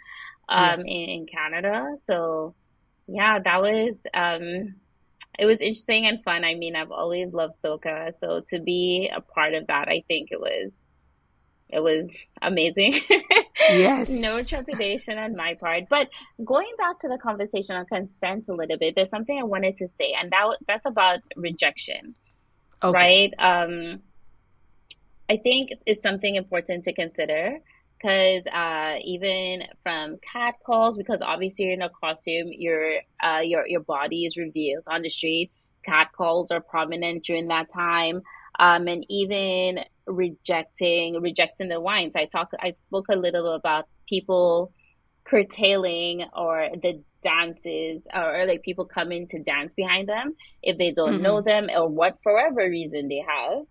um, 0.48 0.80
yes. 0.80 0.80
in, 0.80 1.08
in, 1.08 1.26
Canada. 1.26 1.96
So 2.06 2.54
yeah, 3.06 3.38
that 3.38 3.62
was 3.62 3.96
um, 4.14 4.74
it 5.38 5.46
was 5.46 5.60
interesting 5.60 6.06
and 6.06 6.22
fun. 6.22 6.44
I 6.44 6.54
mean, 6.54 6.76
I've 6.76 6.90
always 6.90 7.32
loved 7.32 7.54
soca, 7.64 8.12
so 8.14 8.42
to 8.50 8.60
be 8.60 9.10
a 9.14 9.20
part 9.20 9.54
of 9.54 9.66
that, 9.68 9.88
I 9.88 10.04
think 10.06 10.28
it 10.30 10.40
was 10.40 10.72
it 11.72 11.80
was 11.80 12.06
amazing. 12.42 12.94
yes. 13.60 14.08
no 14.10 14.42
trepidation 14.42 15.18
on 15.18 15.36
my 15.36 15.54
part. 15.54 15.84
But 15.88 16.08
going 16.44 16.70
back 16.78 16.98
to 17.00 17.08
the 17.08 17.18
conversation 17.18 17.76
on 17.76 17.86
consent 17.86 18.48
a 18.48 18.54
little 18.54 18.78
bit, 18.78 18.94
there's 18.94 19.10
something 19.10 19.38
I 19.38 19.44
wanted 19.44 19.76
to 19.78 19.88
say, 19.88 20.14
and 20.20 20.30
that 20.30 20.58
that's 20.66 20.86
about 20.86 21.20
rejection. 21.36 22.14
Okay. 22.82 22.98
Right? 22.98 23.34
Um 23.38 24.02
I 25.30 25.36
think 25.36 25.70
it's 25.86 26.02
something 26.02 26.34
important 26.34 26.84
to 26.86 26.92
consider 26.92 27.60
because 28.00 28.44
uh, 28.46 28.96
even 29.04 29.62
from 29.82 30.18
cat 30.32 30.54
calls, 30.64 30.96
because 30.96 31.20
obviously 31.22 31.66
you're 31.66 31.74
in 31.74 31.82
a 31.82 31.90
costume, 31.90 32.48
your 32.50 32.94
uh, 33.22 33.40
your 33.40 33.66
your 33.68 33.80
body 33.80 34.24
is 34.24 34.36
revealed 34.36 34.84
on 34.86 35.02
the 35.02 35.10
street. 35.10 35.52
Cat 35.84 36.10
calls 36.16 36.50
are 36.50 36.60
prominent 36.60 37.24
during 37.24 37.48
that 37.48 37.72
time, 37.72 38.22
um, 38.60 38.86
and 38.86 39.04
even 39.08 39.80
rejecting 40.06 41.20
rejecting 41.20 41.68
the 41.68 41.80
wines. 41.80 42.14
I 42.14 42.26
talk 42.26 42.50
I 42.60 42.72
spoke 42.72 43.06
a 43.10 43.16
little 43.16 43.54
about 43.54 43.88
people 44.08 44.72
curtailing 45.24 46.24
or 46.36 46.68
the 46.82 47.02
dances 47.22 48.02
or, 48.14 48.40
or 48.40 48.46
like 48.46 48.62
people 48.62 48.84
coming 48.84 49.26
to 49.28 49.42
dance 49.42 49.74
behind 49.74 50.08
them 50.08 50.34
if 50.62 50.78
they 50.78 50.92
don't 50.92 51.14
mm-hmm. 51.14 51.22
know 51.22 51.40
them 51.40 51.68
or 51.74 51.88
what 51.88 52.18
for 52.22 52.34
whatever 52.34 52.68
reason 52.68 53.08
they 53.08 53.24
have 53.26 53.62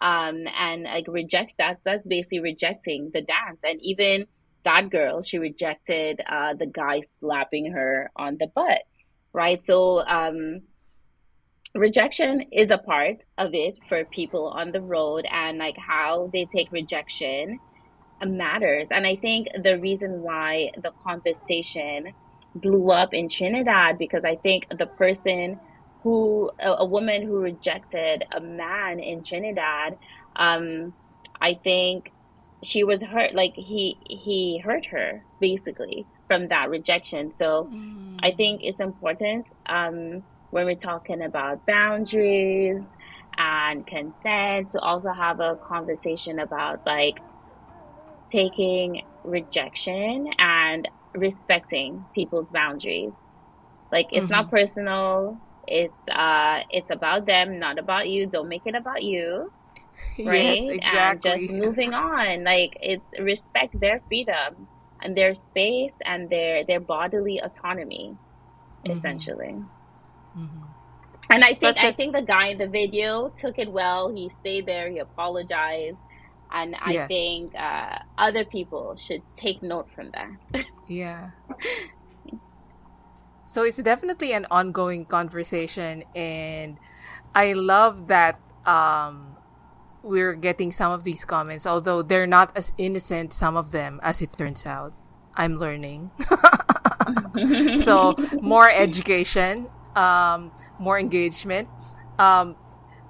um, 0.00 0.44
and 0.58 0.84
like 0.84 1.06
reject 1.08 1.54
that. 1.58 1.78
That's 1.84 2.06
basically 2.06 2.40
rejecting 2.40 3.10
the 3.12 3.22
dance. 3.22 3.60
And 3.64 3.80
even 3.82 4.26
that 4.64 4.90
girl, 4.90 5.22
she 5.22 5.38
rejected 5.38 6.20
uh, 6.26 6.54
the 6.54 6.66
guy 6.66 7.02
slapping 7.18 7.72
her 7.72 8.10
on 8.16 8.36
the 8.38 8.48
butt, 8.54 8.82
right? 9.32 9.64
So 9.64 10.00
um, 10.00 10.62
rejection 11.74 12.46
is 12.52 12.70
a 12.70 12.78
part 12.78 13.24
of 13.38 13.54
it 13.54 13.78
for 13.88 14.04
people 14.04 14.48
on 14.48 14.72
the 14.72 14.80
road, 14.80 15.26
and 15.30 15.58
like 15.58 15.76
how 15.76 16.30
they 16.32 16.44
take 16.44 16.70
rejection 16.72 17.58
matters. 18.24 18.88
And 18.90 19.06
I 19.06 19.16
think 19.16 19.48
the 19.62 19.78
reason 19.78 20.22
why 20.22 20.70
the 20.80 20.92
conversation 21.02 22.12
blew 22.54 22.90
up 22.90 23.12
in 23.12 23.28
Trinidad 23.28 23.98
because 23.98 24.24
I 24.24 24.36
think 24.36 24.66
the 24.70 24.86
person 24.86 25.58
who 26.04 26.50
a, 26.60 26.70
a, 26.70 26.84
woman 26.84 27.22
who 27.22 27.38
rejected 27.38 28.24
a 28.30 28.40
man 28.40 29.00
in 29.00 29.24
Trinidad. 29.24 29.98
Um, 30.36 30.92
I 31.40 31.54
think 31.54 32.12
she 32.62 32.84
was 32.84 33.02
hurt. 33.02 33.34
Like 33.34 33.54
he 33.54 33.96
he 34.06 34.60
hurt 34.62 34.86
her 34.86 35.24
basically 35.40 36.06
from 36.28 36.48
that 36.48 36.68
rejection. 36.68 37.30
So 37.30 37.70
mm. 37.72 38.18
I 38.22 38.32
think 38.32 38.60
it's 38.62 38.80
important 38.80 39.46
um, 39.66 40.22
when 40.54 40.66
we're 40.66 40.76
talking 40.76 41.20
about 41.20 41.66
boundaries 41.66 42.80
and 43.36 43.84
consent 43.88 44.70
to 44.70 44.78
also 44.78 45.10
have 45.10 45.40
a 45.40 45.56
conversation 45.56 46.38
about 46.38 46.86
like 46.86 47.18
taking 48.28 49.02
rejection 49.24 50.30
and 50.38 50.88
respecting 51.12 52.04
people's 52.14 52.52
boundaries. 52.52 53.12
Like 53.90 54.06
it's 54.12 54.26
mm-hmm. 54.26 54.32
not 54.32 54.50
personal. 54.52 55.40
It's 55.66 56.08
uh 56.08 56.60
it's 56.70 56.90
about 56.90 57.26
them, 57.26 57.58
not 57.58 57.80
about 57.80 58.08
you. 58.08 58.26
Don't 58.26 58.48
make 58.48 58.62
it 58.64 58.76
about 58.76 59.02
you. 59.02 59.52
Right? 60.24 60.62
Yes, 60.62 60.74
exactly. 60.76 61.30
And 61.30 61.40
just 61.40 61.52
moving 61.52 61.94
on. 61.94 62.44
Like 62.44 62.76
it's 62.80 63.10
respect 63.18 63.80
their 63.80 64.00
freedom 64.06 64.68
and 65.02 65.16
their 65.16 65.34
space 65.34 65.94
and 66.04 66.30
their 66.30 66.64
their 66.64 66.78
bodily 66.78 67.40
autonomy, 67.40 68.16
mm-hmm. 68.84 68.92
essentially. 68.92 69.56
Mm-hmm. 70.36 70.62
And 71.30 71.44
I 71.44 71.54
think 71.54 71.76
a- 71.78 71.86
I 71.86 71.92
think 71.92 72.14
the 72.14 72.22
guy 72.22 72.48
in 72.48 72.58
the 72.58 72.68
video 72.68 73.32
took 73.38 73.58
it 73.58 73.70
well. 73.70 74.12
He 74.14 74.28
stayed 74.28 74.66
there. 74.66 74.90
He 74.90 74.98
apologized, 74.98 75.98
and 76.52 76.76
I 76.80 76.92
yes. 76.92 77.08
think 77.08 77.54
uh, 77.54 77.98
other 78.18 78.44
people 78.44 78.96
should 78.96 79.22
take 79.34 79.62
note 79.62 79.88
from 79.94 80.10
that. 80.12 80.64
yeah, 80.88 81.30
so 83.54 83.62
it's 83.62 83.78
definitely 83.78 84.32
an 84.32 84.46
ongoing 84.50 85.04
conversation, 85.04 86.02
and 86.12 86.76
I 87.36 87.52
love 87.52 88.08
that 88.08 88.40
um, 88.66 89.36
we're 90.02 90.34
getting 90.34 90.72
some 90.72 90.90
of 90.90 91.04
these 91.04 91.24
comments, 91.24 91.64
although 91.64 92.02
they're 92.02 92.26
not 92.26 92.50
as 92.56 92.72
innocent, 92.78 93.32
some 93.32 93.56
of 93.56 93.70
them, 93.70 94.00
as 94.02 94.20
it 94.20 94.36
turns 94.36 94.66
out. 94.66 94.92
I'm 95.36 95.54
learning. 95.54 96.10
so 97.78 98.16
more 98.42 98.68
education, 98.68 99.68
um, 99.96 100.52
more 100.78 100.98
engagement. 100.98 101.68
Um, 102.18 102.56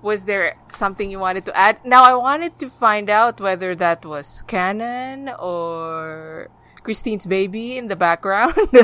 was 0.02 0.26
there 0.26 0.56
something 0.70 1.10
you 1.10 1.18
wanted 1.18 1.46
to 1.46 1.56
add? 1.56 1.84
Now 1.84 2.04
I 2.04 2.14
wanted 2.14 2.58
to 2.58 2.68
find 2.68 3.08
out 3.08 3.40
whether 3.40 3.74
that 3.74 4.04
was 4.04 4.42
canon 4.46 5.30
or 5.38 6.50
Christine's 6.82 7.26
baby 7.26 7.78
in 7.78 7.88
the 7.88 7.96
background. 7.96 8.54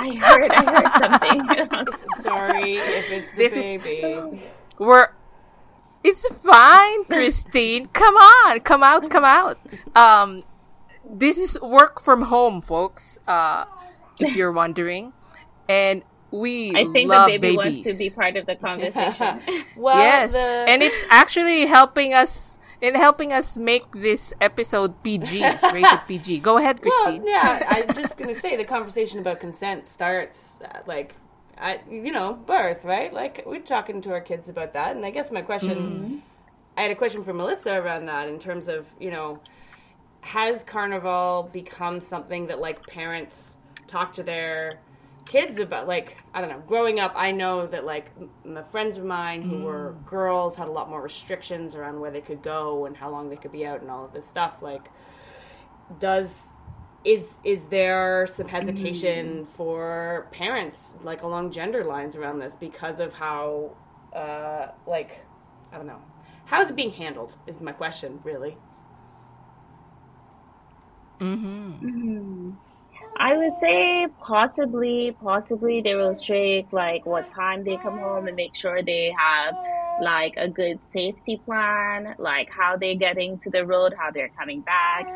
I 0.00 0.14
heard. 0.14 0.50
I 0.50 0.64
heard 0.64 0.92
something. 0.98 2.08
Sorry 2.22 2.76
if 2.76 3.10
it's 3.10 3.30
the 3.32 3.36
this 3.36 3.52
baby. 3.52 3.90
Is, 4.00 4.40
we're. 4.78 5.08
It's 6.02 6.26
fine, 6.28 7.04
Christine. 7.04 7.88
come 7.88 8.16
on, 8.16 8.60
come 8.60 8.82
out, 8.82 9.10
come 9.10 9.24
out. 9.24 9.60
Um, 9.94 10.44
this 11.04 11.36
is 11.36 11.60
work 11.60 12.00
from 12.00 12.22
home, 12.22 12.62
folks. 12.62 13.18
Uh, 13.28 13.66
if 14.18 14.34
you're 14.34 14.52
wondering, 14.52 15.12
and 15.68 16.02
we 16.30 16.70
I 16.70 16.84
think 16.92 17.10
the 17.10 17.24
baby 17.26 17.38
babies. 17.38 17.56
wants 17.56 17.82
to 17.84 17.94
be 17.94 18.10
part 18.10 18.36
of 18.36 18.46
the 18.46 18.56
conversation. 18.56 19.64
well, 19.76 19.98
yes, 19.98 20.32
the... 20.32 20.38
and 20.38 20.82
it's 20.82 20.98
actually 21.10 21.66
helping 21.66 22.14
us 22.14 22.58
in 22.80 22.94
helping 22.94 23.32
us 23.32 23.56
make 23.56 23.90
this 23.92 24.32
episode 24.40 25.02
PG, 25.02 25.42
rated 25.72 26.00
PG. 26.06 26.38
Go 26.40 26.58
ahead, 26.58 26.80
Christine. 26.80 27.22
Well, 27.22 27.30
yeah, 27.30 27.62
I 27.68 27.82
was 27.86 27.96
just 27.96 28.16
gonna 28.16 28.34
say 28.34 28.56
the 28.56 28.64
conversation 28.64 29.20
about 29.20 29.40
consent 29.40 29.86
starts 29.86 30.58
at, 30.62 30.86
like 30.86 31.14
at 31.58 31.90
you 31.90 32.12
know 32.12 32.34
birth, 32.34 32.84
right? 32.84 33.12
Like 33.12 33.42
we're 33.46 33.60
talking 33.60 34.00
to 34.02 34.12
our 34.12 34.20
kids 34.20 34.48
about 34.48 34.72
that, 34.74 34.96
and 34.96 35.04
I 35.04 35.10
guess 35.10 35.30
my 35.30 35.42
question, 35.42 35.78
mm-hmm. 35.78 36.16
I 36.76 36.82
had 36.82 36.90
a 36.90 36.96
question 36.96 37.24
for 37.24 37.34
Melissa 37.34 37.72
around 37.72 38.06
that 38.06 38.28
in 38.28 38.38
terms 38.38 38.68
of 38.68 38.86
you 38.98 39.10
know, 39.10 39.40
has 40.20 40.64
Carnival 40.64 41.50
become 41.52 42.00
something 42.00 42.46
that 42.46 42.60
like 42.60 42.86
parents 42.86 43.56
talk 43.86 44.12
to 44.14 44.22
their 44.22 44.78
kids 45.30 45.60
about 45.60 45.86
like 45.86 46.18
I 46.34 46.40
don't 46.40 46.50
know. 46.50 46.62
Growing 46.66 46.98
up, 46.98 47.12
I 47.14 47.30
know 47.30 47.66
that 47.68 47.84
like 47.84 48.10
the 48.44 48.64
friends 48.64 48.96
of 48.96 49.04
mine 49.04 49.42
who 49.42 49.58
mm. 49.58 49.62
were 49.62 49.94
girls 50.04 50.56
had 50.56 50.66
a 50.66 50.72
lot 50.72 50.90
more 50.90 51.00
restrictions 51.00 51.76
around 51.76 52.00
where 52.00 52.10
they 52.10 52.20
could 52.20 52.42
go 52.42 52.86
and 52.86 52.96
how 52.96 53.10
long 53.10 53.30
they 53.30 53.36
could 53.36 53.52
be 53.52 53.64
out 53.64 53.80
and 53.80 53.90
all 53.90 54.04
of 54.04 54.12
this 54.12 54.26
stuff. 54.26 54.60
Like, 54.60 54.90
does 56.00 56.48
is 57.04 57.34
is 57.44 57.66
there 57.66 58.26
some 58.26 58.48
hesitation 58.48 59.44
mm. 59.44 59.48
for 59.56 60.28
parents 60.32 60.94
like 61.04 61.22
along 61.22 61.52
gender 61.52 61.84
lines 61.84 62.16
around 62.16 62.40
this 62.40 62.56
because 62.56 62.98
of 62.98 63.14
how 63.14 63.70
uh 64.12 64.66
like 64.86 65.24
I 65.72 65.76
don't 65.76 65.86
know 65.86 66.02
how 66.44 66.60
is 66.60 66.70
it 66.70 66.76
being 66.76 66.90
handled 66.90 67.36
is 67.46 67.60
my 67.60 67.72
question 67.72 68.20
really. 68.24 68.56
Mm-hmm. 71.20 71.86
Mm-hmm. 71.86 72.50
I 73.20 73.36
would 73.36 73.54
say 73.60 74.08
possibly, 74.26 75.16
possibly 75.20 75.82
they 75.82 75.94
will 75.96 76.10
restrict 76.10 76.72
like 76.72 77.06
what 77.06 77.26
time 77.34 77.64
they 77.64 77.78
come 77.78 77.98
home 77.98 78.28
and 78.28 78.36
make 78.36 78.56
sure 78.56 78.82
they 78.82 79.14
have 79.18 79.56
like 79.98 80.34
a 80.38 80.48
good 80.48 80.80
safety 80.84 81.42
plan, 81.44 82.16
like 82.18 82.48
how 82.50 82.76
they're 82.78 82.96
getting 82.96 83.38
to 83.40 83.50
the 83.50 83.66
road, 83.66 83.94
how 83.98 84.10
they're 84.12 84.32
coming 84.38 84.62
back. 84.62 85.06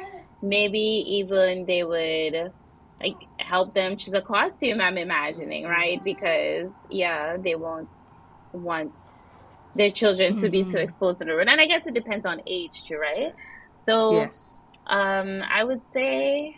Maybe 0.43 0.79
even 0.81 1.67
they 1.67 1.85
would 1.85 2.53
like 3.03 3.29
help 3.41 3.75
them 3.75 3.97
choose 3.99 4.15
a 4.15 4.23
costume, 4.23 4.81
I'm 4.83 4.99
imagining, 4.99 5.67
right? 5.67 6.03
Because 6.05 6.73
yeah, 6.91 7.39
they 7.43 7.57
won't 7.57 7.91
want 8.53 8.93
their 9.75 9.93
children 9.93 10.37
to 10.37 10.51
be 10.51 10.65
too 10.65 10.79
Mm-hmm. 10.79 10.79
exposed 10.79 11.21
to 11.21 11.27
the 11.27 11.35
road. 11.35 11.49
And 11.49 11.61
I 11.61 11.67
guess 11.67 11.87
it 11.87 11.95
depends 11.95 12.27
on 12.27 12.43
age 12.47 12.85
too, 12.89 12.97
right? 12.99 13.33
So 13.77 14.33
Yes. 14.33 14.65
um, 14.87 15.43
I 15.51 15.65
would 15.65 15.85
say, 15.93 16.57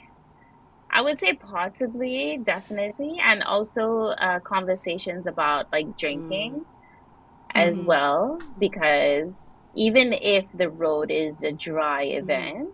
I 0.96 1.02
would 1.02 1.20
say 1.20 1.34
possibly, 1.34 2.40
definitely, 2.42 3.18
and 3.22 3.42
also 3.44 4.08
uh, 4.08 4.40
conversations 4.40 5.28
about 5.28 5.66
like 5.72 5.96
drinking 5.98 6.64
as 7.54 7.80
Mhm. 7.80 7.86
well, 7.86 8.44
because 8.58 9.38
even 9.74 10.12
if 10.12 10.46
the 10.54 10.70
road 10.70 11.10
is 11.10 11.42
a 11.42 11.52
dry 11.52 12.04
event, 12.04 12.70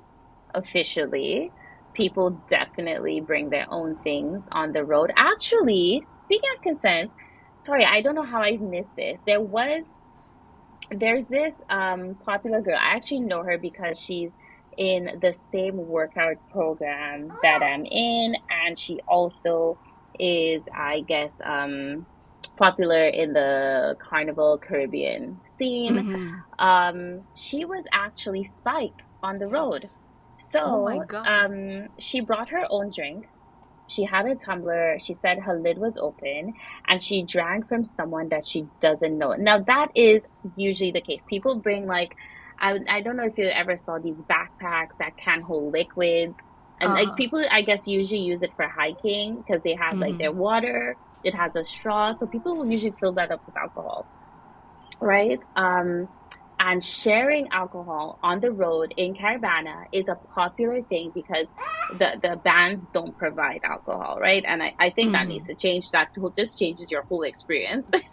officially, 0.54 1.52
people 1.94 2.42
definitely 2.48 3.20
bring 3.20 3.50
their 3.50 3.66
own 3.70 3.96
things 3.98 4.48
on 4.52 4.72
the 4.72 4.84
road. 4.84 5.12
Actually, 5.16 6.06
speaking 6.10 6.50
of 6.56 6.62
consent, 6.62 7.14
sorry, 7.58 7.84
I 7.84 8.02
don't 8.02 8.16
know 8.16 8.24
how 8.24 8.42
I 8.42 8.58
missed 8.58 8.96
this. 8.96 9.20
There 9.26 9.42
was 9.42 9.84
there's 10.90 11.28
this 11.28 11.54
um, 11.70 12.16
popular 12.24 12.60
girl. 12.60 12.76
I 12.78 12.96
actually 12.96 13.20
know 13.20 13.42
her 13.44 13.58
because 13.58 13.98
she's 13.98 14.32
in 14.76 15.18
the 15.20 15.32
same 15.32 15.76
workout 15.76 16.36
program 16.50 17.28
that 17.42 17.62
I'm 17.62 17.84
in, 17.84 18.36
and 18.50 18.78
she 18.78 19.00
also 19.06 19.78
is, 20.18 20.62
I 20.74 21.00
guess, 21.00 21.32
um, 21.44 22.06
popular 22.56 23.06
in 23.06 23.32
the 23.32 23.96
Carnival 24.00 24.58
Caribbean 24.58 25.40
scene. 25.56 25.94
Mhm. 25.96 26.42
Um, 26.58 27.24
she 27.34 27.64
was 27.64 27.84
actually 27.92 28.44
spiked 28.44 29.06
on 29.22 29.38
the 29.38 29.46
road. 29.48 29.84
So, 30.38 30.60
Oh 30.64 30.84
um, 31.24 31.88
she 31.98 32.20
brought 32.20 32.50
her 32.50 32.64
own 32.68 32.90
drink. 32.94 33.26
She 33.86 34.04
had 34.04 34.26
a 34.26 34.34
tumbler. 34.34 34.98
She 34.98 35.14
said 35.14 35.38
her 35.40 35.58
lid 35.58 35.78
was 35.78 35.96
open 35.98 36.54
and 36.88 37.02
she 37.02 37.24
drank 37.24 37.68
from 37.68 37.84
someone 37.84 38.28
that 38.30 38.44
she 38.46 38.66
doesn't 38.80 39.16
know. 39.18 39.34
Now, 39.34 39.60
that 39.60 39.88
is 39.94 40.22
usually 40.56 40.92
the 40.92 41.00
case. 41.00 41.24
People 41.28 41.60
bring, 41.60 41.86
like, 41.86 42.16
I, 42.62 42.78
I 42.88 43.02
don't 43.02 43.16
know 43.16 43.26
if 43.26 43.38
you 43.38 43.46
ever 43.46 43.76
saw 43.76 43.98
these 43.98 44.24
backpacks 44.24 44.96
that 45.00 45.14
can 45.22 45.42
hold 45.42 45.74
liquids. 45.74 46.36
And, 46.80 46.92
Uh-huh. 46.92 46.94
like, 46.94 47.16
people, 47.16 47.44
I 47.50 47.62
guess, 47.62 47.86
usually 47.86 48.22
use 48.22 48.42
it 48.42 48.54
for 48.56 48.68
hiking 48.68 49.42
because 49.46 49.62
they 49.64 49.76
have, 49.76 49.98
like, 50.00 50.16
Mhm. 50.16 50.18
their 50.18 50.32
water. 50.32 50.96
It 51.24 51.34
has 51.34 51.56
a 51.56 51.64
straw. 51.64 52.12
So 52.12 52.26
people 52.28 52.58
will 52.58 52.68
usually 52.70 52.94
fill 53.00 53.14
that 53.14 53.32
up 53.32 53.42
with 53.46 53.56
alcohol. 53.58 54.08
Right? 55.00 55.42
Um, 55.56 56.08
and 56.60 56.82
sharing 56.82 57.48
alcohol 57.52 58.18
on 58.22 58.40
the 58.40 58.52
road 58.52 58.94
in 58.96 59.14
Caribana 59.14 59.84
is 59.92 60.06
a 60.08 60.16
popular 60.34 60.82
thing 60.82 61.12
because 61.14 61.48
the, 61.90 62.20
the 62.22 62.36
bands 62.44 62.86
don't 62.94 63.16
provide 63.16 63.60
alcohol, 63.64 64.18
right? 64.20 64.44
And 64.46 64.62
I, 64.62 64.74
I 64.78 64.90
think 64.90 65.12
that 65.12 65.26
Mhm. 65.26 65.28
needs 65.28 65.48
to 65.48 65.56
change. 65.56 65.90
That 65.90 66.08
just 66.36 66.58
changes 66.58 66.90
your 66.90 67.04
whole 67.08 67.22
experience. 67.22 67.88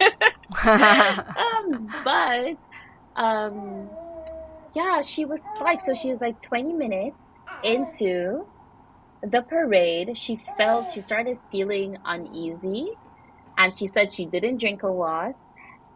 um, 1.36 1.94
but 2.02 2.56
um, 3.16 3.90
yeah, 4.74 5.00
she 5.00 5.24
was 5.24 5.40
spiked. 5.54 5.82
So 5.82 5.94
she 5.94 6.10
was 6.10 6.20
like 6.20 6.40
20 6.40 6.72
minutes 6.74 7.16
into 7.64 8.46
the 9.22 9.42
parade. 9.42 10.16
She 10.16 10.40
felt, 10.56 10.90
she 10.92 11.00
started 11.00 11.38
feeling 11.50 11.96
uneasy. 12.04 12.88
And 13.58 13.76
she 13.76 13.86
said 13.86 14.12
she 14.12 14.26
didn't 14.26 14.58
drink 14.58 14.82
a 14.82 14.88
lot. 14.88 15.34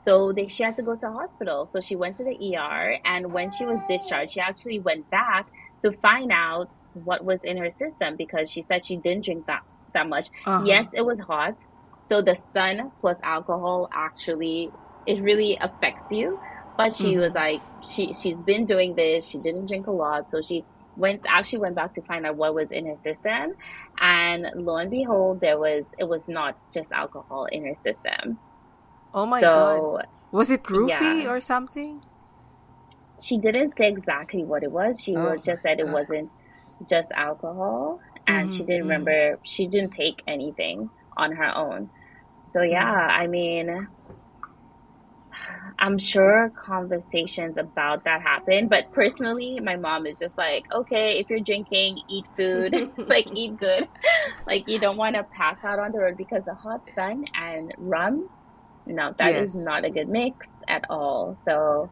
So 0.00 0.32
they, 0.32 0.48
she 0.48 0.62
had 0.62 0.76
to 0.76 0.82
go 0.82 0.94
to 0.94 1.00
the 1.00 1.10
hospital. 1.12 1.66
So 1.66 1.80
she 1.80 1.96
went 1.96 2.16
to 2.18 2.24
the 2.24 2.56
ER. 2.56 2.98
And 3.04 3.32
when 3.32 3.52
she 3.52 3.64
was 3.64 3.80
discharged, 3.88 4.32
she 4.32 4.40
actually 4.40 4.80
went 4.80 5.08
back 5.10 5.46
to 5.82 5.92
find 6.02 6.30
out 6.32 6.68
what 6.92 7.24
was 7.24 7.40
in 7.44 7.56
her 7.56 7.70
system 7.70 8.16
because 8.16 8.50
she 8.50 8.62
said 8.62 8.84
she 8.84 8.96
didn't 8.96 9.24
drink 9.24 9.46
that, 9.46 9.62
that 9.94 10.08
much. 10.08 10.26
Uh-huh. 10.46 10.64
Yes, 10.66 10.88
it 10.92 11.04
was 11.04 11.20
hot. 11.20 11.54
So 12.06 12.20
the 12.20 12.34
sun 12.34 12.90
plus 13.00 13.18
alcohol 13.22 13.88
actually 13.92 14.70
it 15.06 15.22
really 15.22 15.58
affects 15.60 16.10
you. 16.10 16.38
But 16.76 16.94
she 16.94 17.16
Mhm. 17.16 17.18
was 17.18 17.34
like 17.34 17.62
she 17.82 18.14
she's 18.14 18.42
been 18.42 18.66
doing 18.66 18.94
this. 18.96 19.28
She 19.28 19.38
didn't 19.38 19.66
drink 19.68 19.86
a 19.86 19.92
lot, 19.92 20.30
so 20.30 20.40
she 20.42 20.66
went 20.96 21.24
actually 21.28 21.60
went 21.60 21.76
back 21.76 21.94
to 21.94 22.02
find 22.02 22.26
out 22.26 22.36
what 22.36 22.54
was 22.54 22.70
in 22.72 22.86
her 22.86 22.96
system, 22.96 23.52
and 24.00 24.46
lo 24.56 24.76
and 24.76 24.90
behold, 24.90 25.40
there 25.40 25.58
was 25.58 25.86
it 25.98 26.08
was 26.08 26.26
not 26.28 26.56
just 26.72 26.92
alcohol 26.92 27.46
in 27.50 27.64
her 27.66 27.74
system. 27.76 28.40
Oh 29.14 29.24
my 29.24 29.46
god. 29.46 29.88
Was 30.30 30.50
it 30.50 30.64
roofie 30.64 31.24
yeah. 31.24 31.26
or 31.26 31.40
something? 31.40 32.02
she 33.22 33.38
didn't 33.38 33.76
say 33.76 33.88
exactly 33.88 34.44
what 34.44 34.62
it 34.62 34.72
was. 34.72 35.00
She 35.00 35.16
Oh 35.16 35.18
was 35.18 35.44
just 35.44 35.62
said 35.62 35.80
it 35.80 35.88
wasn't 35.88 36.30
just 36.88 37.08
alcohol, 37.14 37.98
and 38.26 38.52
she 38.52 38.64
Mhm, 38.64 38.66
didn't 38.66 38.82
mhm. 38.82 38.84
remember. 38.84 39.38
She 39.44 39.68
didn't 39.68 39.92
take 39.92 40.22
anything 40.26 40.90
on 41.16 41.32
her 41.32 41.54
own. 41.56 41.90
So 42.48 42.62
yeah, 42.62 42.84
I 42.84 43.26
mean, 43.26 43.88
I'm 45.84 45.98
sure 45.98 46.50
conversations 46.56 47.56
about 47.58 48.04
that 48.04 48.22
happen. 48.22 48.68
But 48.68 48.84
personally, 48.92 49.60
my 49.62 49.76
mom 49.76 50.06
is 50.06 50.18
just 50.18 50.38
like, 50.38 50.64
okay, 50.72 51.18
if 51.20 51.28
you're 51.30 51.40
drinking, 51.40 52.00
eat 52.08 52.26
food, 52.36 52.74
like 52.98 53.26
eat 53.32 53.56
good. 53.56 53.88
Like 54.46 54.64
you 54.68 54.78
don't 54.78 54.96
want 54.96 55.16
to 55.16 55.24
pass 55.24 55.64
out 55.64 55.78
on 55.78 55.92
the 55.92 55.98
road 55.98 56.16
because 56.16 56.44
the 56.44 56.54
hot 56.54 56.80
sun 56.94 57.24
and 57.34 57.72
rum. 57.78 58.28
No, 58.86 59.14
that 59.18 59.34
is 59.36 59.54
Yes. 59.54 59.64
not 59.64 59.84
a 59.84 59.90
good 59.90 60.08
mix 60.08 60.52
at 60.68 60.84
all. 60.90 61.34
So. 61.34 61.90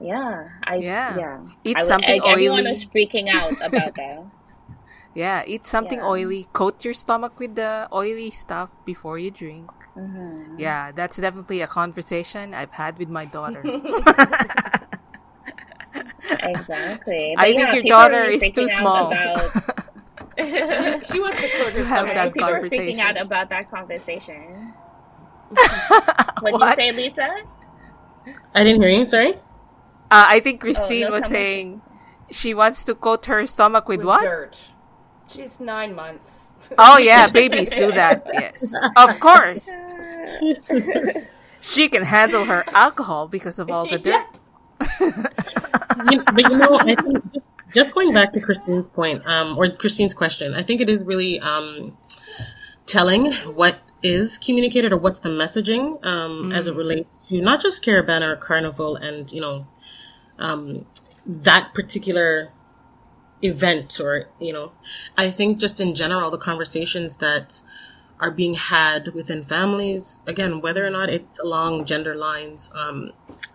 Yeah, 0.00 0.48
I 0.64 0.76
Yeah. 0.76 1.16
yeah. 1.18 1.38
Eat 1.64 1.76
I 1.78 1.82
something 1.82 2.20
Everyone 2.26 2.66
oily. 2.66 2.72
was 2.72 2.84
freaking 2.86 3.28
out 3.32 3.52
about 3.62 3.94
that. 3.96 4.24
Yeah, 5.14 5.42
eat 5.46 5.66
something 5.66 5.98
Yeah. 5.98 6.06
oily. 6.10 6.48
Coat 6.52 6.84
your 6.84 6.92
stomach 6.94 7.38
with 7.38 7.54
the 7.54 7.86
oily 7.92 8.30
stuff 8.30 8.70
before 8.84 9.18
you 9.18 9.30
drink. 9.30 9.70
Mhm. 9.96 10.58
Yeah, 10.58 10.90
that's 10.90 11.16
definitely 11.18 11.60
a 11.62 11.68
conversation 11.68 12.52
I've 12.52 12.72
had 12.72 12.98
with 12.98 13.08
my 13.08 13.24
daughter. 13.24 13.62
Exactly. 16.42 17.34
I 17.38 17.52
But 17.52 17.56
think 17.56 17.72
your 17.74 17.82
daughter 17.84 18.20
really 18.26 18.36
is 18.46 18.50
too 18.52 18.68
small. 18.68 19.12
about- 19.12 19.40
she 21.06 21.20
wants 21.20 21.38
to 21.40 21.48
coat 21.58 21.74
To 21.74 21.84
her 21.84 21.94
have 21.94 22.08
stomach. 22.08 22.14
that 22.14 22.32
people 22.34 22.48
are 22.48 22.60
freaking 22.62 22.98
out 22.98 23.16
about 23.20 23.48
that 23.50 23.70
conversation. 23.70 24.74
What 26.40 26.76
did 26.76 26.86
you 26.86 26.92
say, 26.92 26.92
Lisa? 26.92 27.28
I 28.54 28.64
didn't 28.64 28.82
hear 28.82 28.90
you. 28.90 29.04
Sorry. 29.04 29.34
Uh, 30.10 30.26
I 30.34 30.40
think 30.40 30.60
Christine 30.60 31.04
Oh, 31.06 31.08
no, 31.08 31.14
was 31.14 31.24
someone- 31.24 31.30
saying 31.40 31.82
she 32.30 32.54
wants 32.54 32.82
to 32.84 32.94
coat 32.94 33.26
her 33.26 33.46
stomach 33.46 33.86
with, 33.88 33.98
with 33.98 34.06
what? 34.08 34.22
dirt. 34.22 34.70
She's 35.28 35.60
nine 35.60 35.94
months. 35.94 36.52
Oh 36.78 36.98
yeah, 36.98 37.26
babies 37.26 37.70
do 37.70 37.92
that. 37.92 38.26
Yes, 38.32 38.74
of 38.96 39.20
course. 39.20 39.68
She 41.60 41.88
can 41.88 42.02
handle 42.02 42.44
her 42.44 42.64
alcohol 42.68 43.26
because 43.28 43.58
of 43.58 43.70
all 43.70 43.88
the 43.88 43.98
dirt. 43.98 44.26
you, 46.10 46.22
but 46.22 46.50
you 46.50 46.58
know, 46.58 46.78
I 46.80 46.94
think 46.94 47.32
just, 47.32 47.50
just 47.74 47.94
going 47.94 48.12
back 48.12 48.32
to 48.34 48.40
Christine's 48.40 48.86
point, 48.86 49.26
um, 49.26 49.56
or 49.56 49.68
Christine's 49.70 50.14
question, 50.14 50.54
I 50.54 50.62
think 50.62 50.80
it 50.80 50.90
is 50.90 51.02
really 51.02 51.40
um, 51.40 51.96
telling 52.86 53.32
what 53.54 53.78
is 54.02 54.36
communicated 54.36 54.92
or 54.92 54.98
what's 54.98 55.20
the 55.20 55.30
messaging 55.30 56.04
um, 56.04 56.52
as 56.52 56.66
it 56.66 56.74
relates 56.74 57.16
to 57.28 57.40
not 57.40 57.62
just 57.62 57.82
Caribana 57.82 58.32
or 58.32 58.36
Carnival 58.36 58.96
and, 58.96 59.32
you 59.32 59.40
know, 59.40 59.66
um, 60.38 60.84
that 61.24 61.72
particular 61.72 62.50
event 63.44 64.00
or, 64.00 64.28
you 64.40 64.52
know, 64.52 64.72
I 65.16 65.30
think 65.30 65.58
just 65.58 65.80
in 65.80 65.94
general, 65.94 66.30
the 66.30 66.38
conversations 66.38 67.18
that 67.18 67.60
are 68.18 68.30
being 68.30 68.54
had 68.54 69.08
within 69.14 69.44
families, 69.44 70.20
again, 70.26 70.60
whether 70.60 70.86
or 70.86 70.90
not 70.90 71.10
it's 71.10 71.38
along 71.38 71.84
gender 71.84 72.14
lines, 72.14 72.72
um, 72.74 73.12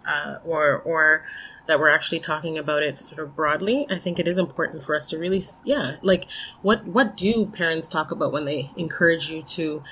uh, 0.07 0.35
or 0.45 0.77
or 0.79 1.25
that 1.67 1.79
we're 1.79 1.89
actually 1.89 2.19
talking 2.19 2.57
about 2.57 2.81
it 2.81 2.97
sort 2.97 3.19
of 3.21 3.35
broadly, 3.35 3.85
I 3.91 3.99
think 3.99 4.17
it 4.17 4.27
is 4.27 4.39
important 4.39 4.83
for 4.83 4.95
us 4.95 5.09
to 5.09 5.19
really, 5.19 5.41
yeah, 5.63 5.97
like 6.01 6.27
what 6.61 6.85
what 6.85 7.15
do 7.15 7.45
parents 7.45 7.87
talk 7.87 8.11
about 8.11 8.31
when 8.31 8.45
they 8.45 8.71
encourage 8.75 9.29
you 9.29 9.43
to 9.43 9.83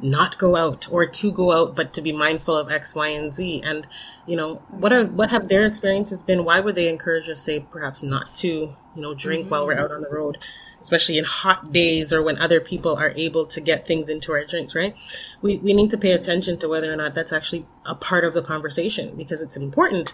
not 0.00 0.38
go 0.38 0.56
out 0.56 0.86
or 0.90 1.06
to 1.06 1.32
go 1.32 1.52
out 1.52 1.74
but 1.74 1.94
to 1.94 2.02
be 2.02 2.12
mindful 2.12 2.56
of 2.56 2.70
x 2.70 2.94
y 2.94 3.08
and 3.08 3.32
z. 3.32 3.62
And 3.64 3.86
you 4.26 4.36
know 4.36 4.56
what 4.68 4.92
are 4.92 5.06
what 5.06 5.30
have 5.30 5.48
their 5.48 5.66
experiences 5.66 6.22
been? 6.22 6.44
Why 6.44 6.60
would 6.60 6.74
they 6.74 6.88
encourage 6.88 7.28
us 7.28 7.40
say 7.40 7.60
perhaps 7.60 8.02
not 8.02 8.34
to 8.36 8.48
you 8.48 9.02
know 9.02 9.14
drink 9.14 9.50
while 9.50 9.66
we're 9.66 9.78
out 9.78 9.92
on 9.92 10.02
the 10.02 10.10
road 10.10 10.38
especially 10.78 11.16
in 11.16 11.24
hot 11.24 11.72
days 11.72 12.12
or 12.12 12.22
when 12.22 12.38
other 12.38 12.60
people 12.60 12.94
are 12.94 13.10
able 13.16 13.46
to 13.46 13.60
get 13.62 13.86
things 13.86 14.10
into 14.10 14.30
our 14.32 14.44
drinks 14.44 14.74
right? 14.74 14.94
We, 15.40 15.56
we 15.56 15.72
need 15.72 15.90
to 15.90 15.98
pay 15.98 16.12
attention 16.12 16.58
to 16.58 16.68
whether 16.68 16.92
or 16.92 16.96
not 16.96 17.14
that's 17.14 17.32
actually 17.32 17.66
a 17.86 17.94
part 17.94 18.24
of 18.24 18.34
the 18.34 18.42
conversation 18.42 19.16
because 19.16 19.40
it's 19.40 19.56
important 19.56 20.12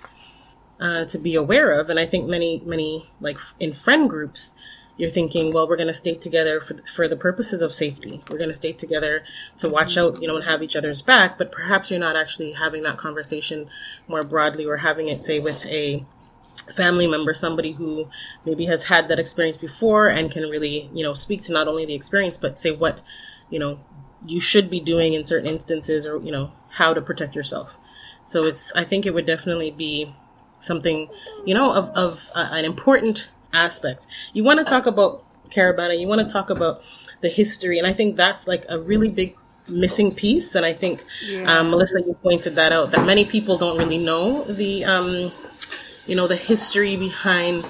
uh, 0.80 1.04
to 1.06 1.18
be 1.18 1.34
aware 1.34 1.78
of. 1.78 1.90
And 1.90 1.98
i 1.98 2.06
think 2.06 2.28
many 2.28 2.62
many 2.64 3.10
like 3.20 3.38
in 3.58 3.72
friend 3.72 4.08
groups 4.08 4.54
you're 4.96 5.10
thinking, 5.10 5.52
well, 5.52 5.68
we're 5.68 5.76
going 5.76 5.86
to 5.86 5.94
stay 5.94 6.14
together 6.14 6.60
for, 6.60 6.76
for 6.94 7.08
the 7.08 7.16
purposes 7.16 7.62
of 7.62 7.72
safety. 7.72 8.22
We're 8.28 8.38
going 8.38 8.50
to 8.50 8.54
stay 8.54 8.72
together 8.72 9.24
to 9.58 9.68
watch 9.68 9.96
out, 9.96 10.20
you 10.20 10.28
know, 10.28 10.36
and 10.36 10.44
have 10.44 10.62
each 10.62 10.76
other's 10.76 11.02
back. 11.02 11.38
But 11.38 11.50
perhaps 11.50 11.90
you're 11.90 12.00
not 12.00 12.16
actually 12.16 12.52
having 12.52 12.82
that 12.82 12.98
conversation 12.98 13.68
more 14.06 14.22
broadly 14.22 14.66
or 14.66 14.78
having 14.78 15.08
it, 15.08 15.24
say, 15.24 15.38
with 15.38 15.64
a 15.66 16.04
family 16.74 17.06
member, 17.06 17.32
somebody 17.32 17.72
who 17.72 18.08
maybe 18.44 18.66
has 18.66 18.84
had 18.84 19.08
that 19.08 19.18
experience 19.18 19.56
before 19.56 20.08
and 20.08 20.30
can 20.30 20.44
really, 20.44 20.90
you 20.92 21.02
know, 21.02 21.14
speak 21.14 21.42
to 21.44 21.52
not 21.52 21.68
only 21.68 21.86
the 21.86 21.94
experience, 21.94 22.36
but 22.36 22.60
say 22.60 22.70
what, 22.70 23.02
you 23.50 23.58
know, 23.58 23.80
you 24.24 24.38
should 24.38 24.70
be 24.70 24.78
doing 24.78 25.14
in 25.14 25.24
certain 25.24 25.48
instances 25.48 26.06
or, 26.06 26.20
you 26.20 26.30
know, 26.30 26.52
how 26.68 26.94
to 26.94 27.00
protect 27.00 27.34
yourself. 27.34 27.76
So 28.22 28.44
it's, 28.44 28.72
I 28.74 28.84
think 28.84 29.06
it 29.06 29.14
would 29.14 29.26
definitely 29.26 29.70
be 29.70 30.14
something, 30.60 31.08
you 31.44 31.54
know, 31.54 31.72
of, 31.72 31.90
of 31.90 32.30
uh, 32.34 32.50
an 32.52 32.64
important 32.64 33.30
aspect. 33.52 34.06
You 34.32 34.44
want 34.44 34.58
to 34.58 34.64
talk 34.64 34.86
about 34.86 35.24
Caribana, 35.50 35.98
you 35.98 36.08
want 36.08 36.26
to 36.26 36.32
talk 36.32 36.50
about 36.50 36.82
the 37.20 37.28
history, 37.28 37.78
and 37.78 37.86
I 37.86 37.92
think 37.92 38.16
that's 38.16 38.48
like 38.48 38.64
a 38.68 38.78
really 38.80 39.08
big 39.08 39.36
missing 39.68 40.14
piece. 40.14 40.54
And 40.54 40.66
I 40.66 40.72
think, 40.72 41.04
Yeah. 41.24 41.58
um, 41.60 41.70
Melissa, 41.70 42.00
you 42.00 42.14
pointed 42.22 42.56
that 42.56 42.72
out, 42.72 42.90
that 42.92 43.04
many 43.06 43.24
people 43.24 43.56
don't 43.56 43.78
really 43.78 43.98
know 43.98 44.44
the, 44.44 44.84
um, 44.84 45.32
you 46.06 46.16
know, 46.16 46.26
the 46.26 46.36
history 46.36 46.96
behind 46.96 47.64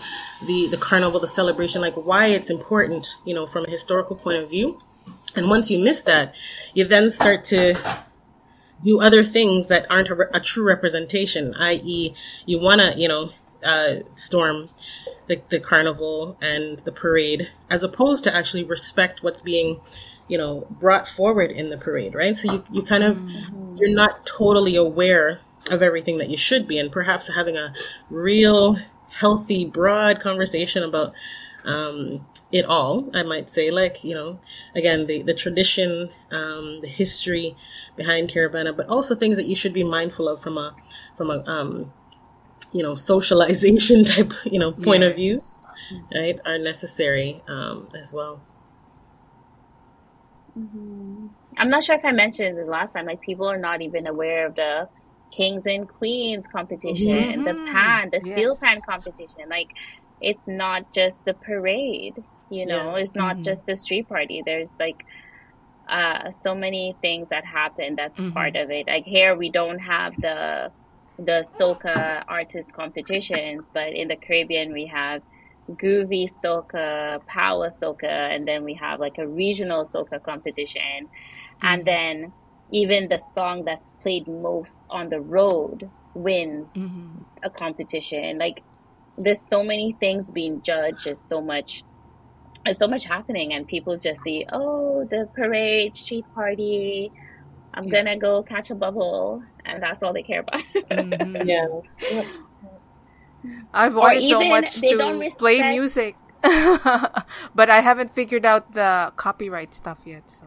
the, 0.46 0.68
the 0.68 0.76
carnival, 0.78 1.20
the 1.20 1.26
celebration, 1.26 1.80
like 1.80 1.94
why 1.94 2.26
it's 2.26 2.50
important, 2.50 3.16
you 3.24 3.34
know, 3.34 3.46
from 3.46 3.64
a 3.66 3.70
historical 3.70 4.16
point 4.16 4.38
of 4.38 4.48
view. 4.48 4.80
And 5.36 5.48
once 5.48 5.70
you 5.70 5.78
miss 5.78 6.02
that, 6.02 6.34
you 6.74 6.84
then 6.84 7.10
start 7.10 7.44
to 7.44 7.74
do 8.82 9.00
other 9.00 9.22
things 9.22 9.68
that 9.68 9.86
aren't 9.90 10.08
a, 10.08 10.14
re- 10.14 10.26
a 10.32 10.40
true 10.40 10.64
representation, 10.64 11.54
i.e., 11.54 12.14
you 12.46 12.58
want 12.58 12.80
to, 12.80 12.98
you 12.98 13.08
know, 13.08 13.30
uh, 13.62 14.00
storm 14.16 14.68
the, 15.28 15.40
the 15.48 15.60
carnival 15.60 16.36
and 16.40 16.78
the 16.80 16.92
parade, 16.92 17.48
as 17.70 17.84
opposed 17.84 18.24
to 18.24 18.34
actually 18.34 18.64
respect 18.64 19.22
what's 19.22 19.40
being, 19.40 19.80
you 20.28 20.38
know, 20.38 20.66
brought 20.70 21.08
forward 21.08 21.50
in 21.50 21.70
the 21.70 21.78
parade, 21.78 22.14
right? 22.14 22.36
So 22.36 22.52
you, 22.52 22.64
you 22.72 22.82
kind 22.82 23.04
of, 23.04 23.22
you're 23.76 23.94
not 23.94 24.26
totally 24.26 24.76
aware 24.76 25.40
of 25.70 25.82
everything 25.82 26.18
that 26.18 26.28
you 26.28 26.36
should 26.36 26.66
be, 26.66 26.78
and 26.78 26.90
perhaps 26.90 27.28
having 27.28 27.56
a 27.56 27.72
real 28.10 28.78
healthy, 29.10 29.64
broad 29.64 30.20
conversation 30.20 30.82
about 30.82 31.14
um, 31.64 32.26
it 32.50 32.64
all, 32.64 33.08
I 33.14 33.22
might 33.22 33.48
say, 33.48 33.70
like, 33.70 34.02
you 34.04 34.14
know, 34.14 34.40
again, 34.74 35.06
the, 35.06 35.22
the 35.22 35.34
tradition, 35.34 36.10
um, 36.30 36.80
the 36.82 36.88
history 36.88 37.56
behind 37.96 38.28
Caribana, 38.28 38.76
but 38.76 38.88
also 38.88 39.14
things 39.14 39.36
that 39.36 39.46
you 39.46 39.54
should 39.54 39.72
be 39.72 39.84
mindful 39.84 40.28
of 40.28 40.40
from 40.40 40.58
a, 40.58 40.74
from 41.16 41.30
a, 41.30 41.42
um, 41.46 41.92
you 42.72 42.82
know, 42.82 42.94
socialization 42.94 44.04
type, 44.12 44.32
you 44.44 44.58
know, 44.58 44.72
point 44.72 45.02
of 45.02 45.16
view, 45.16 45.42
right, 46.14 46.38
are 46.44 46.58
necessary, 46.58 47.42
um, 47.48 47.88
as 48.00 48.12
well. 48.12 48.40
I'm 50.54 51.68
not 51.68 51.82
sure 51.84 51.96
if 51.96 52.04
I 52.04 52.12
mentioned 52.12 52.58
this 52.58 52.68
last 52.68 52.92
time. 52.92 53.06
Like 53.06 53.20
people 53.20 53.46
are 53.46 53.58
not 53.58 53.82
even 53.82 54.06
aware 54.06 54.46
of 54.46 54.54
the 54.54 54.88
kings 55.30 55.64
and 55.66 55.88
queens 55.88 56.46
competition, 56.46 57.44
the 57.44 57.54
pan, 57.72 58.10
the 58.12 58.20
steel 58.20 58.56
pan 58.60 58.80
competition. 58.82 59.48
Like 59.48 59.68
it's 60.20 60.46
not 60.46 60.92
just 60.92 61.24
the 61.24 61.34
parade. 61.34 62.22
You 62.50 62.66
know, 62.66 62.96
Yeah. 62.96 63.02
it's 63.02 63.14
not 63.14 63.40
just 63.40 63.64
the 63.66 63.76
street 63.76 64.08
party. 64.08 64.42
There's 64.44 64.78
like 64.78 65.06
uh, 65.88 66.32
so 66.32 66.54
many 66.54 66.96
things 67.00 67.30
that 67.30 67.44
happen. 67.46 67.96
That's 67.96 68.20
part 68.34 68.56
of 68.56 68.70
it. 68.70 68.86
Like 68.86 69.04
here, 69.04 69.34
we 69.34 69.50
don't 69.50 69.78
have 69.78 70.14
the 70.20 70.70
the 71.18 71.46
soca 71.58 72.24
artist 72.28 72.72
competitions, 72.72 73.70
but 73.72 73.92
in 73.92 74.08
the 74.08 74.16
Caribbean, 74.16 74.72
we 74.72 74.86
have 74.86 75.22
groovy 75.70 76.28
soca, 76.30 77.24
power 77.26 77.70
soca, 77.70 78.04
and 78.04 78.46
then 78.46 78.64
we 78.64 78.74
have 78.74 79.00
like 79.00 79.18
a 79.18 79.26
regional 79.26 79.84
soca 79.84 80.22
competition. 80.22 81.08
And 81.60 81.84
mm-hmm. 81.84 82.22
then 82.22 82.32
even 82.70 83.08
the 83.08 83.18
song 83.18 83.64
that's 83.64 83.92
played 84.00 84.26
most 84.26 84.86
on 84.90 85.10
the 85.10 85.20
road 85.20 85.88
wins 86.14 86.74
mm-hmm. 86.74 87.22
a 87.42 87.50
competition. 87.50 88.38
Like 88.38 88.62
there's 89.16 89.40
so 89.40 89.62
many 89.62 89.92
things 89.92 90.30
being 90.30 90.62
judged, 90.62 91.04
there's 91.04 91.20
so 91.20 91.40
much 91.40 91.84
there's 92.64 92.78
so 92.78 92.86
much 92.86 93.04
happening 93.04 93.54
and 93.54 93.66
people 93.66 93.96
just 93.96 94.22
see, 94.22 94.46
oh, 94.52 95.04
the 95.10 95.28
parade, 95.34 95.96
street 95.96 96.24
party, 96.32 97.10
I'm 97.74 97.88
gonna 97.88 98.18
go 98.18 98.42
catch 98.42 98.70
a 98.70 98.74
bubble 98.74 99.42
and 99.64 99.82
that's 99.82 100.02
all 100.02 100.12
they 100.12 100.22
care 100.22 100.40
about. 100.40 100.60
Mhm. 100.90 101.46
Yeah. 101.46 102.24
I've 103.74 103.94
Or 103.96 104.00
wanted 104.00 104.28
so 104.28 104.40
much 104.44 104.80
to 104.80 104.96
don't 104.96 105.38
play 105.38 105.62
music, 105.68 106.16
but 106.42 107.70
I 107.70 107.80
haven't 107.80 108.10
figured 108.10 108.46
out 108.46 108.72
the 108.74 109.12
copyright 109.16 109.74
stuff 109.74 109.98
yet, 110.04 110.30
so 110.30 110.46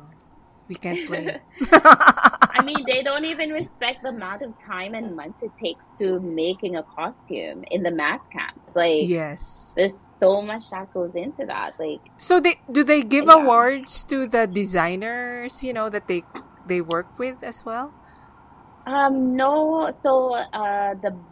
we 0.69 0.75
can't 0.75 1.05
play. 1.07 1.41
I 1.71 2.61
mean, 2.63 2.85
they 2.87 3.03
don't 3.03 3.25
even 3.25 3.49
respect 3.51 4.01
the 4.01 4.09
amount 4.09 4.41
of 4.43 4.57
time 4.63 4.93
and 4.95 5.15
months 5.15 5.43
it 5.43 5.51
takes 5.59 5.85
to 5.99 6.19
making 6.21 6.77
a 6.77 6.83
costume 6.83 7.65
in 7.69 7.83
the 7.83 7.91
mas 7.91 8.27
camps. 8.31 8.69
Like, 8.73 9.07
yes. 9.07 9.73
there's 9.75 9.97
so 9.97 10.41
much 10.41 10.69
that 10.71 10.93
goes 10.93 11.15
into 11.15 11.45
that. 11.47 11.75
Like, 11.77 11.99
So 12.15 12.39
they 12.39 12.55
do 12.71 12.83
they 12.83 13.01
give 13.03 13.25
Yeah. 13.25 13.43
awards 13.43 14.05
to 14.05 14.25
the 14.27 14.47
designers, 14.47 15.61
you 15.63 15.73
know, 15.73 15.89
that 15.89 16.07
they 16.07 16.23
they 16.65 16.79
work 16.79 17.19
with 17.19 17.43
as 17.43 17.65
well? 17.65 17.93
Um, 18.85 19.35
no, 19.35 19.91
so 19.91 20.33
uh, 20.35 20.93
the 21.01 21.23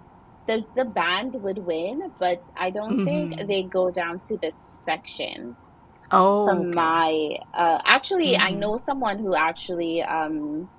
the 0.48 0.64
the 0.76 0.86
band 0.86 1.34
would 1.36 1.60
win, 1.60 2.00
but 2.20 2.40
I 2.56 2.72
don't 2.72 2.98
Mhm. 2.98 3.04
think 3.04 3.34
they 3.48 3.64
go 3.64 3.92
down 3.92 4.22
to 4.28 4.38
the 4.42 4.52
section. 4.84 5.58
Oh, 6.12 6.62
okay. 6.64 6.76
my, 6.76 7.38
uh, 7.54 7.80
actually, 7.86 8.38
I 8.38 8.54
Mhm. 8.54 8.56
know 8.56 8.78
someone 8.78 9.20
who 9.20 9.36
actually 9.36 10.02
um, 10.04 10.70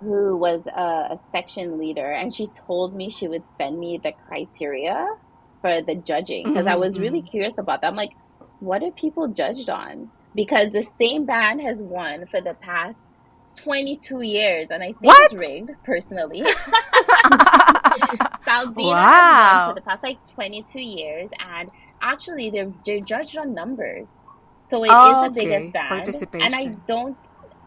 who 0.00 0.36
was 0.36 0.66
a, 0.66 1.14
a 1.14 1.16
section 1.32 1.78
leader, 1.78 2.10
and 2.12 2.34
she 2.34 2.48
told 2.66 2.94
me 2.94 3.10
she 3.10 3.28
would 3.28 3.44
send 3.56 3.78
me 3.78 4.00
the 4.02 4.12
criteria 4.26 5.06
for 5.62 5.82
the 5.82 5.94
judging 5.96 6.48
because 6.50 6.66
I 6.66 6.74
Mhm, 6.74 6.76
was 6.76 6.98
really 7.00 7.22
curious 7.22 7.54
about 7.58 7.80
that. 7.80 7.88
I'm 7.88 7.96
like, 7.96 8.10
what 8.58 8.82
are 8.82 8.90
people 8.92 9.28
judged 9.28 9.68
on? 9.70 10.10
Because 10.34 10.72
the 10.72 10.86
same 11.00 11.24
band 11.26 11.62
has 11.62 11.80
won 11.82 12.26
for 12.30 12.40
the 12.40 12.54
past 12.62 13.00
22 13.56 14.22
years, 14.22 14.68
and 14.70 14.82
I 14.82 14.86
think 14.88 14.98
What? 15.00 15.32
it's 15.32 15.34
rigged 15.34 15.70
personally. 15.84 16.42
Saldenah 18.46 18.76
Wow. 18.76 19.02
has 19.12 19.64
won 19.64 19.74
for 19.74 19.74
the 19.74 19.80
past 19.82 20.02
like 20.02 20.18
22 20.34 20.80
years, 20.80 21.30
and 21.38 21.68
actually 22.02 22.50
they're 22.50 22.72
they're 22.84 23.00
judged 23.00 23.36
on 23.38 23.54
numbers. 23.54 24.08
So 24.62 24.82
it 24.84 24.88
is 24.88 24.94
Oh, 24.94 25.24
the 25.24 25.30
biggest 25.34 25.74
okay. 25.74 25.88
band, 25.88 26.14
and 26.34 26.54
I 26.54 26.76
don't. 26.86 27.16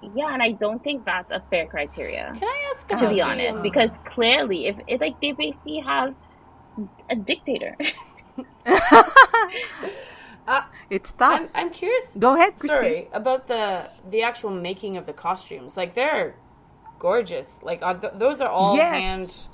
Yeah, 0.01 0.33
and 0.33 0.41
I 0.41 0.53
don't 0.53 0.79
think 0.79 1.05
that's 1.05 1.31
a 1.31 1.43
fair 1.49 1.67
criteria 1.67 2.31
Can 2.33 2.43
I 2.47 2.71
ask 2.73 2.87
to 2.87 3.09
be 3.09 3.15
the, 3.15 3.21
honest, 3.21 3.57
um, 3.57 3.63
because 3.63 3.91
clearly, 4.05 4.67
if 4.67 4.77
it 4.87 5.01
like 5.01 5.15
they 5.21 5.33
basically 5.33 5.81
have 5.85 6.13
a 7.09 7.15
dictator. 7.17 7.75
uh, 10.49 10.63
it's 10.89 11.11
tough. 11.13 11.41
I'm, 11.41 11.49
I'm 11.55 11.69
curious. 11.69 12.17
Go 12.17 12.33
ahead, 12.35 12.57
Christine. 12.57 12.81
Sorry 12.81 13.09
about 13.13 13.47
the 13.47 13.89
the 14.09 14.23
actual 14.23 14.49
making 14.49 14.97
of 14.97 15.05
the 15.05 15.13
costumes. 15.13 15.77
Like 15.77 15.95
they're 15.95 16.35
gorgeous. 16.99 17.61
Like 17.63 17.81
are 17.81 17.97
th- 17.97 18.13
those 18.15 18.41
are 18.41 18.49
all 18.49 18.75
Yes. 18.75 18.93
hand. 18.93 19.47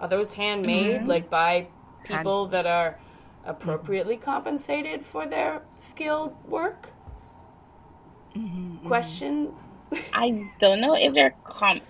Are 0.00 0.08
those 0.08 0.34
handmade? 0.34 1.06
Like 1.06 1.30
by 1.30 1.68
people 2.04 2.46
that 2.48 2.66
are 2.66 2.98
appropriately 3.44 4.16
compensated 4.16 5.04
for 5.04 5.26
their 5.26 5.62
skilled 5.78 6.34
work? 6.46 6.90
Question. 8.86 9.52
I 10.12 10.50
don't 10.60 10.80
know 10.80 10.94
if 10.94 11.14
they're 11.14 11.34
com. 11.44 11.80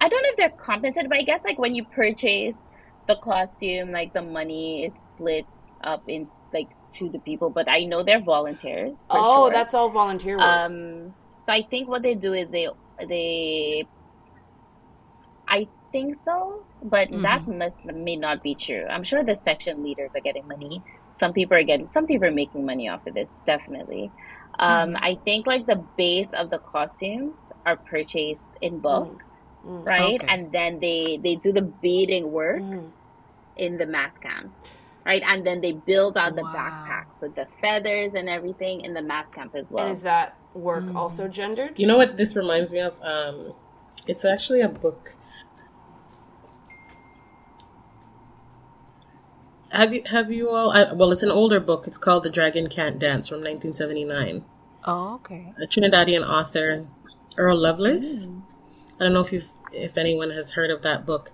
I 0.00 0.08
don't 0.08 0.22
know 0.22 0.28
if 0.30 0.36
they're 0.36 0.50
compensated, 0.50 1.08
but 1.08 1.18
I 1.18 1.22
guess 1.22 1.42
like 1.44 1.58
when 1.58 1.74
you 1.74 1.84
purchase 1.84 2.56
the 3.08 3.16
costume, 3.16 3.90
like 3.92 4.12
the 4.12 4.22
money 4.22 4.84
is 4.86 4.92
split 5.04 5.46
up 5.82 6.02
in 6.08 6.28
like 6.52 6.68
to 6.92 7.08
the 7.08 7.18
people. 7.18 7.50
But 7.50 7.68
I 7.68 7.84
know 7.84 8.02
they're 8.02 8.20
volunteers. 8.20 8.94
oh, 9.10 9.44
sure. 9.46 9.50
that's 9.52 9.74
all 9.74 9.90
volunteer 9.90 10.36
work. 10.38 10.46
Um, 10.46 11.14
so 11.42 11.52
I 11.52 11.62
think 11.62 11.88
what 11.88 12.02
they 12.02 12.14
do 12.14 12.32
is 12.32 12.50
they 12.50 12.68
they. 13.08 13.86
I 15.48 15.68
think 15.90 16.16
so, 16.24 16.64
but 16.82 17.08
that 17.22 17.46
must 17.46 17.76
may 17.84 18.16
not 18.16 18.42
be 18.42 18.54
true. 18.54 18.86
I'm 18.88 19.04
sure 19.04 19.22
the 19.24 19.34
section 19.34 19.82
leaders 19.82 20.14
are 20.16 20.20
getting 20.20 20.46
money. 20.48 20.82
Some 21.12 21.32
people 21.32 21.56
are 21.56 21.62
getting. 21.62 21.86
Some 21.86 22.06
people 22.06 22.26
are 22.28 22.32
making 22.32 22.64
money 22.64 22.88
off 22.88 23.06
of 23.06 23.14
this. 23.14 23.36
Definitely. 23.44 24.10
Um, 24.58 24.96
I 25.00 25.18
think 25.24 25.46
like 25.46 25.66
the 25.66 25.82
base 25.96 26.32
of 26.34 26.50
the 26.50 26.58
costumes 26.58 27.36
are 27.66 27.76
purchased 27.76 28.40
in 28.60 28.78
bulk, 28.78 29.22
right? 29.64 30.20
Okay. 30.22 30.26
And 30.32 30.52
then 30.52 30.78
they 30.80 31.18
they 31.22 31.36
do 31.36 31.52
the 31.52 31.62
beading 31.62 32.30
work 32.32 32.62
Mm. 32.62 32.90
in 33.56 33.76
the 33.78 33.86
mas 33.86 34.12
camp, 34.18 34.52
right? 35.04 35.22
And 35.24 35.46
then 35.46 35.60
they 35.60 35.72
build 35.72 36.16
out 36.16 36.36
the 36.36 36.42
Wow. 36.42 36.54
backpacks 36.54 37.20
with 37.22 37.34
the 37.34 37.46
feathers 37.60 38.14
and 38.14 38.28
everything 38.28 38.80
in 38.82 38.94
the 38.94 39.02
mas 39.02 39.28
camp 39.30 39.54
as 39.54 39.72
well. 39.72 39.86
and 39.86 39.96
is 39.96 40.02
that 40.02 40.36
work 40.54 40.94
also 40.94 41.28
gendered? 41.28 41.78
You 41.78 41.86
know 41.86 41.96
what 41.96 42.16
this 42.16 42.36
reminds 42.36 42.72
me 42.72 42.80
of? 42.80 43.00
Um, 43.02 43.54
it's 44.06 44.24
actually 44.24 44.60
a 44.60 44.68
book. 44.68 45.14
have 49.72 49.94
you 49.94 50.02
have 50.10 50.30
you 50.30 50.50
all? 50.50 50.70
I, 50.70 50.92
well, 50.92 51.12
it's 51.12 51.22
an 51.22 51.30
older 51.30 51.58
book. 51.60 51.86
It's 51.86 51.98
called 51.98 52.24
The 52.24 52.30
Dragon 52.30 52.68
Can't 52.68 52.98
Dance 52.98 53.28
from 53.28 53.38
1979. 53.38 54.44
Oh, 54.84 55.14
okay. 55.14 55.54
A 55.62 55.66
Trinidadian 55.66 56.28
author, 56.28 56.86
Earl 57.38 57.56
Lovelace. 57.58 58.28
I 59.00 59.04
don't 59.04 59.14
know 59.14 59.20
if 59.20 59.32
you've 59.32 59.50
if 59.72 59.96
anyone 59.96 60.30
has 60.30 60.52
heard 60.52 60.70
of 60.70 60.82
that 60.82 61.06
book, 61.06 61.32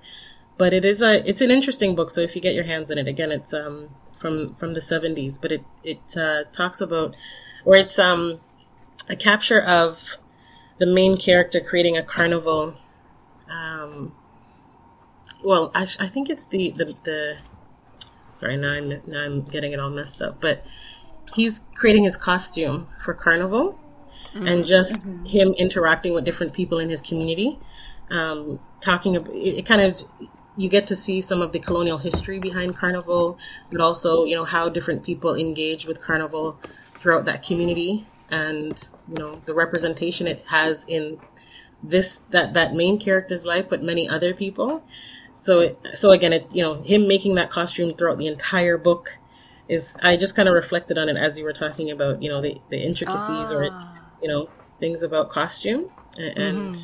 but 0.59 0.75
it 0.75 0.85
is 0.85 1.01
a 1.01 1.27
it's 1.29 1.41
an 1.41 1.51
interesting 1.51 1.95
book. 1.95 2.11
So 2.11 2.21
if 2.21 2.35
you 2.37 2.43
get 2.43 2.55
your 2.55 2.65
hands 2.65 2.91
on 2.91 2.99
it, 2.99 3.09
again, 3.09 3.33
it's 3.33 3.55
um 3.55 3.89
from 4.17 4.55
from 4.57 4.75
the 4.75 4.81
70s, 4.81 5.41
but 5.41 5.53
it 5.53 5.65
it 5.85 6.17
uh, 6.17 6.45
talks 6.53 6.81
about 6.81 7.17
or 7.65 7.77
it's 7.77 7.99
um 7.99 8.41
a 9.09 9.17
capture 9.17 9.61
of 9.61 10.19
the 10.79 10.87
main 10.87 11.17
character 11.17 11.61
creating 11.61 11.97
a 11.97 12.03
carnival. 12.03 12.75
Um, 13.51 14.15
well, 15.43 15.71
actually, 15.75 16.07
I 16.07 16.11
think 16.11 16.31
it's 16.31 16.47
the 16.47 16.71
the 16.71 16.95
the. 17.05 17.37
Sorry, 18.35 18.57
now 18.57 18.73
I'm 18.73 18.89
now 19.07 19.21
I'm 19.21 19.43
getting 19.43 19.73
it 19.73 19.81
all 19.81 19.91
messed 19.91 20.23
up. 20.23 20.41
But 20.41 20.65
he's 21.35 21.61
creating 21.75 22.05
his 22.05 22.17
costume 22.17 22.89
for 23.05 23.15
carnival, 23.15 23.79
and 24.47 24.65
just 24.67 25.11
him 25.27 25.55
interacting 25.59 26.15
with 26.15 26.25
different 26.25 26.53
people 26.53 26.79
in 26.79 26.89
his 26.91 27.01
community, 27.01 27.59
um, 28.11 28.61
talking. 28.81 29.15
It, 29.15 29.29
it 29.33 29.67
kind 29.67 29.83
of 29.83 30.03
you 30.59 30.69
get 30.69 30.89
to 30.89 30.97
see 30.97 31.21
some 31.21 31.41
of 31.41 31.53
the 31.53 31.61
colonial 31.61 31.99
history 31.99 32.41
behind 32.41 32.77
carnival, 32.77 33.39
but 33.71 33.81
also 33.81 34.25
you 34.25 34.35
know 34.35 34.45
how 34.45 34.69
different 34.69 35.05
people 35.05 35.35
engage 35.35 35.87
with 35.87 36.03
carnival 36.03 36.59
throughout 36.95 37.25
that 37.27 37.43
community, 37.43 38.07
and 38.31 38.89
you 39.09 39.15
know 39.15 39.41
the 39.47 39.55
representation 39.55 40.27
it 40.27 40.45
has 40.49 40.85
in 40.87 41.19
this 41.83 42.25
that 42.31 42.55
that 42.55 42.75
main 42.75 42.99
character's 42.99 43.47
life, 43.47 43.69
but 43.71 43.83
many 43.83 44.09
other 44.09 44.35
people. 44.35 44.83
So 45.33 45.61
it, 45.61 45.79
so 45.95 46.11
again, 46.11 46.33
it 46.33 46.53
you 46.53 46.63
know 46.63 46.83
him 46.83 47.07
making 47.07 47.37
that 47.37 47.51
costume 47.51 47.95
throughout 47.95 48.19
the 48.19 48.27
entire 48.27 48.77
book 48.77 49.19
is 49.69 49.97
I 50.03 50.17
just 50.17 50.35
kind 50.35 50.49
of 50.49 50.55
reflected 50.55 50.99
on 50.99 51.09
it 51.09 51.17
as 51.17 51.39
you 51.39 51.45
were 51.45 51.53
talking 51.53 51.91
about 51.91 52.21
you 52.21 52.29
know 52.29 52.41
the 52.41 52.57
the 52.69 52.79
intricacies 52.79 53.53
or 53.53 53.69
ah. 53.71 53.97
you 54.21 54.29
know 54.29 54.49
things 54.77 55.05
about 55.05 55.31
costume 55.31 55.91
a- 56.19 56.39
and 56.39 56.75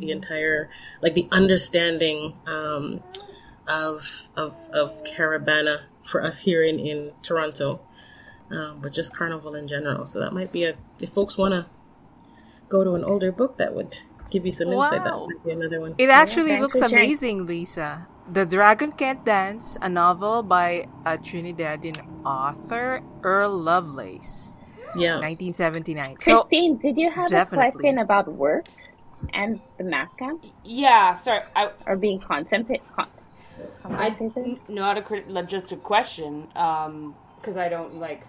the 0.00 0.10
entire 0.10 0.68
like 1.02 1.14
the 1.14 1.28
understanding 1.30 2.34
um, 2.46 3.02
of 3.66 4.28
of 4.36 4.54
of 4.72 5.02
Caribana 5.04 5.82
for 6.04 6.22
us 6.22 6.40
here 6.40 6.62
in 6.64 6.78
in 6.78 7.12
Toronto, 7.22 7.80
um, 8.50 8.80
but 8.82 8.92
just 8.92 9.16
carnival 9.16 9.54
in 9.54 9.68
general. 9.68 10.06
So 10.06 10.20
that 10.20 10.32
might 10.32 10.52
be 10.52 10.64
a 10.64 10.76
if 11.00 11.10
folks 11.10 11.38
want 11.38 11.52
to 11.52 11.66
go 12.68 12.84
to 12.84 12.94
an 12.94 13.04
older 13.04 13.30
book 13.32 13.56
that 13.58 13.74
would 13.74 14.00
give 14.30 14.44
you 14.46 14.52
some 14.52 14.68
insight. 14.72 15.04
That 15.04 15.14
Wow. 15.14 15.26
might 15.28 15.44
be 15.44 15.50
another 15.52 15.80
one. 15.80 15.94
It 15.98 16.10
actually 16.10 16.50
thanks 16.50 16.62
looks 16.62 16.78
for 16.80 16.88
sharing. 16.88 17.04
amazing, 17.06 17.46
Lisa. 17.46 18.08
The 18.30 18.46
Dragon 18.46 18.92
Can't 18.92 19.22
Dance, 19.24 19.76
a 19.82 19.88
novel 19.88 20.42
by 20.42 20.86
a 21.04 21.18
Trinidadian 21.18 22.00
author, 22.24 23.02
Earl 23.22 23.50
Lovelace, 23.58 24.53
Yeah. 24.94 25.20
1979. 25.20 26.18
So, 26.20 26.42
Christine, 26.42 26.78
did 26.78 26.98
you 26.98 27.10
have 27.10 27.28
definitely. 27.30 27.68
a 27.68 27.72
question 27.72 27.98
about 27.98 28.28
work 28.32 28.66
and 29.32 29.60
the 29.78 29.84
mas 29.84 30.14
camp 30.14 30.44
Yeah, 30.64 31.16
sorry. 31.16 31.42
I 31.56 31.70
or 31.86 31.96
being 31.96 32.20
contemplated? 32.20 32.86
Con- 32.94 33.08
I 33.96 34.10
compensated? 34.10 34.58
not 34.68 34.98
a 34.98 35.02
crit- 35.02 35.30
like, 35.30 35.48
just 35.48 35.72
a 35.72 35.76
question 35.76 36.48
because 36.48 37.56
I 37.56 37.68
don't 37.68 37.94
like. 37.96 38.22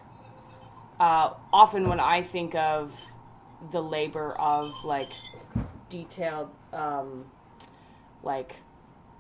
Uh, 1.00 1.32
often 1.54 1.90
when 1.90 2.00
I 2.00 2.22
think 2.24 2.56
of 2.56 2.94
the 3.72 3.82
labor 3.82 4.34
of 4.40 4.84
like 4.84 5.12
detailed, 5.90 6.50
um, 6.74 7.26
like 8.24 8.54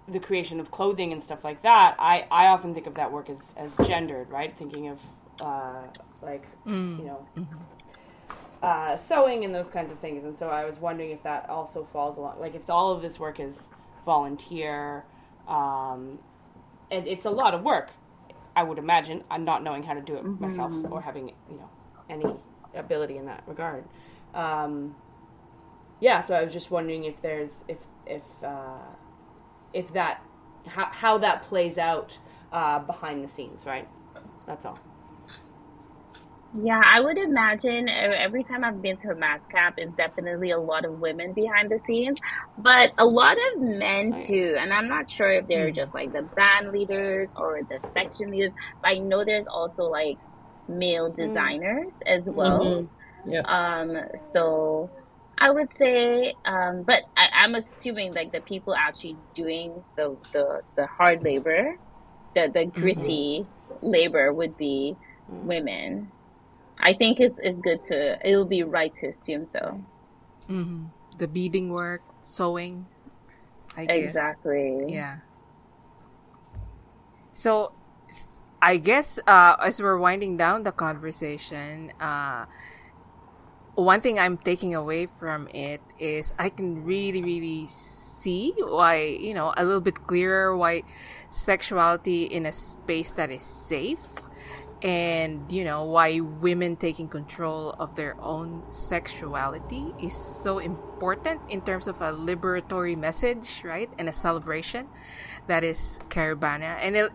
the 0.08 0.20
creation 0.20 0.60
of 0.60 0.72
clothing 0.72 1.12
and 1.12 1.22
stuff 1.22 1.43
like 1.43 1.64
that, 1.64 1.96
I 2.00 2.28
I 2.32 2.48
often 2.48 2.74
think 2.74 2.88
of 2.88 2.96
that 2.96 3.12
work 3.12 3.30
as 3.30 3.54
as 3.58 3.76
gendered, 3.88 4.30
right? 4.30 4.56
Thinking 4.56 4.88
of 4.88 5.00
uh, 5.42 5.84
like 6.22 6.46
you 7.00 7.06
know. 7.06 7.28
Uh, 8.64 8.98
sewing 8.98 9.46
and 9.46 9.54
those 9.54 9.70
kinds 9.70 9.92
of 9.92 10.00
things, 10.00 10.24
and 10.24 10.36
so 10.36 10.48
I 10.50 10.66
was 10.66 10.80
wondering 10.80 11.12
if 11.12 11.22
that 11.24 11.50
also 11.50 11.84
falls 11.84 12.18
along, 12.18 12.40
like 12.40 12.56
if 12.56 12.68
all 12.68 12.92
of 12.92 13.02
this 13.04 13.20
work 13.20 13.40
is 13.40 13.70
volunteer, 14.06 15.04
um, 15.48 16.18
and 16.90 17.08
it's 17.08 17.26
a 17.26 17.30
lot 17.30 17.54
of 17.54 17.62
work. 17.62 17.92
I 18.56 18.64
would 18.64 18.80
imagine. 18.80 19.24
I'm 19.30 19.44
not 19.46 19.62
knowing 19.62 19.84
how 19.84 19.94
to 19.94 20.02
do 20.02 20.16
it 20.16 20.26
myself 20.40 20.72
or 20.90 21.02
having 21.02 21.28
you 21.50 21.58
know 21.58 21.70
any 22.10 22.26
ability 22.74 23.18
in 23.18 23.26
that 23.26 23.44
regard. 23.46 23.84
Um, 24.34 24.96
yeah, 26.00 26.22
so 26.22 26.34
I 26.34 26.44
was 26.44 26.54
just 26.54 26.72
wondering 26.72 27.04
if 27.04 27.22
there's 27.22 27.64
if 27.68 27.78
if 28.08 28.24
uh, 28.44 28.78
if 29.74 29.94
that 29.94 30.24
how 30.66 30.86
how 30.92 31.18
that 31.20 31.44
plays 31.44 31.78
out 31.78 32.18
uh, 32.52 32.80
behind 32.80 33.24
the 33.24 33.28
scenes, 33.28 33.66
right? 33.66 33.88
That's 34.48 34.66
all. 34.66 34.80
Yeah, 36.58 36.82
I 36.84 37.01
would 37.01 37.20
imagine 37.20 37.89
uh, 37.89 38.14
every 38.18 38.43
time 38.43 38.64
I've 38.64 38.82
been 38.82 38.97
to 38.99 39.10
a 39.12 39.16
mas 39.16 39.41
camp, 39.51 39.76
it's 39.78 39.93
definitely 39.93 40.51
a 40.51 40.60
lot 40.60 40.86
of 40.86 40.99
women 40.99 41.34
behind 41.36 41.72
the 41.72 41.80
scenes, 41.86 42.20
but 42.58 42.93
a 42.97 43.06
lot 43.06 43.38
of 43.38 43.62
men 43.62 44.16
too. 44.18 44.56
And 44.60 44.74
I'm 44.74 44.88
not 44.89 45.12
sure 45.12 45.32
if 45.32 45.47
they're 45.47 45.72
just 45.72 45.93
like 45.93 46.14
the 46.14 46.24
band 46.36 46.72
leaders 46.72 47.34
or 47.38 47.60
the 47.70 47.82
section 47.93 48.32
leaders, 48.32 48.53
but 48.82 48.93
I 48.93 48.99
know 48.99 49.26
there's 49.26 49.47
also 49.53 49.86
like 49.86 50.20
male 50.68 51.14
designers 51.14 51.93
as 52.08 52.30
well. 52.32 52.80
Mhm. 52.86 52.89
Yeah. 53.26 53.43
Um, 53.45 53.97
so 54.16 54.91
I 55.38 55.51
would 55.51 55.72
say, 55.74 56.36
um, 56.45 56.84
but 56.88 57.03
I, 57.18 57.30
I'm 57.43 57.56
assuming 57.56 58.14
like 58.16 58.32
the 58.34 58.41
people 58.41 58.76
actually 58.76 59.20
doing 59.36 59.86
the 59.97 60.18
the, 60.34 60.62
the 60.78 60.88
hard 60.88 61.24
labor, 61.24 61.76
the 62.36 62.51
the 62.53 62.66
gritty 62.68 63.49
labor 63.82 64.34
would 64.34 64.58
be 64.58 64.97
women. 65.41 66.14
I 66.80 66.93
think 66.93 67.19
it's, 67.19 67.39
it's 67.39 67.59
good 67.59 67.84
to, 67.84 68.19
it 68.28 68.36
will 68.36 68.45
be 68.45 68.63
right 68.63 68.93
to 68.95 69.07
assume 69.07 69.45
so. 69.45 69.82
mhm. 70.49 70.89
the 71.17 71.28
beading 71.28 71.69
work, 71.71 72.01
sewing, 72.21 72.88
I 73.78 73.86
guess. 73.86 74.15
Exactly. 74.15 74.86
Yeah. 74.89 75.17
So, 77.34 77.73
I 78.61 78.78
guess 78.78 79.19
uh, 79.28 79.55
as 79.61 79.82
we're 79.82 79.97
winding 79.97 80.38
down 80.38 80.63
the 80.63 80.71
conversation, 80.71 81.91
uh, 81.99 82.45
one 83.76 84.01
thing 84.01 84.17
I'm 84.19 84.38
taking 84.38 84.73
away 84.73 85.05
from 85.05 85.47
it 85.53 85.82
is 85.99 86.34
I 86.39 86.49
can 86.49 86.84
really, 86.86 87.21
really 87.21 87.67
see 87.69 88.53
why, 88.57 89.03
you 89.19 89.34
know, 89.34 89.53
a 89.57 89.63
little 89.65 89.82
bit 89.82 90.07
clearer 90.07 90.55
why 90.55 90.84
sexuality 91.30 92.23
in 92.23 92.45
a 92.45 92.53
space 92.53 93.11
that 93.11 93.30
is 93.30 93.41
safe 93.41 93.99
and, 94.82 95.51
you 95.51 95.63
know, 95.63 95.84
why 95.84 96.19
women 96.19 96.76
taking 96.76 97.07
control 97.07 97.71
of 97.80 97.95
their 97.95 98.19
own 98.21 98.63
sexuality 98.71 99.93
is 100.01 100.15
so 100.15 100.59
important 100.59 101.41
in 101.49 101.61
terms 101.61 101.88
of 101.88 102.01
a 102.01 102.11
liberatory 102.11 102.97
message, 102.97 103.61
right? 103.63 103.89
And 103.97 104.09
a 104.09 104.13
celebration 104.13 104.88
that 105.47 105.63
is 105.63 105.99
Caribana. 106.09 106.78
And 106.80 106.95
it, 106.95 107.11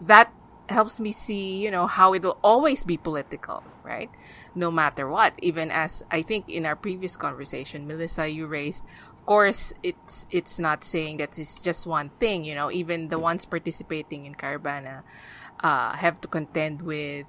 that 0.00 0.32
helps 0.68 0.98
me 0.98 1.12
see, 1.12 1.62
you 1.62 1.70
know, 1.70 1.86
how 1.86 2.14
it'll 2.14 2.38
always 2.42 2.84
be 2.84 2.96
political, 2.96 3.62
right? 3.82 4.10
No 4.54 4.70
matter 4.70 5.08
what. 5.08 5.34
Even 5.42 5.70
as 5.70 6.04
I 6.10 6.22
think 6.22 6.48
in 6.48 6.64
our 6.66 6.76
previous 6.76 7.16
conversation, 7.16 7.86
Melissa, 7.86 8.28
you 8.28 8.46
raised, 8.46 8.84
of 9.12 9.26
course, 9.26 9.72
it's 9.82 10.26
it's 10.30 10.58
not 10.58 10.84
saying 10.84 11.18
that 11.18 11.38
it's 11.38 11.60
just 11.60 11.86
one 11.86 12.10
thing. 12.18 12.44
You 12.44 12.54
know, 12.54 12.70
even 12.70 13.08
the 13.08 13.18
ones 13.18 13.44
participating 13.44 14.24
in 14.24 14.34
Caribana 14.34 15.02
uh, 15.64 15.96
have 15.96 16.20
to 16.20 16.28
contend 16.28 16.82
with 16.82 17.24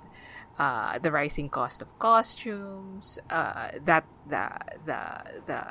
uh, 0.60 1.00
the 1.00 1.12
rising 1.12 1.48
cost 1.48 1.82
of 1.82 1.98
costumes, 1.98 3.18
uh, 3.32 3.72
that 3.80 4.04
the 4.28 4.52
the 4.84 5.00
the 5.48 5.62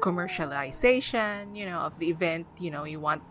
commercialization, 0.00 1.56
you 1.58 1.66
know, 1.66 1.82
of 1.82 1.98
the 1.98 2.08
event. 2.08 2.46
You 2.62 2.70
know, 2.70 2.84
you 2.84 3.00
want 3.00 3.22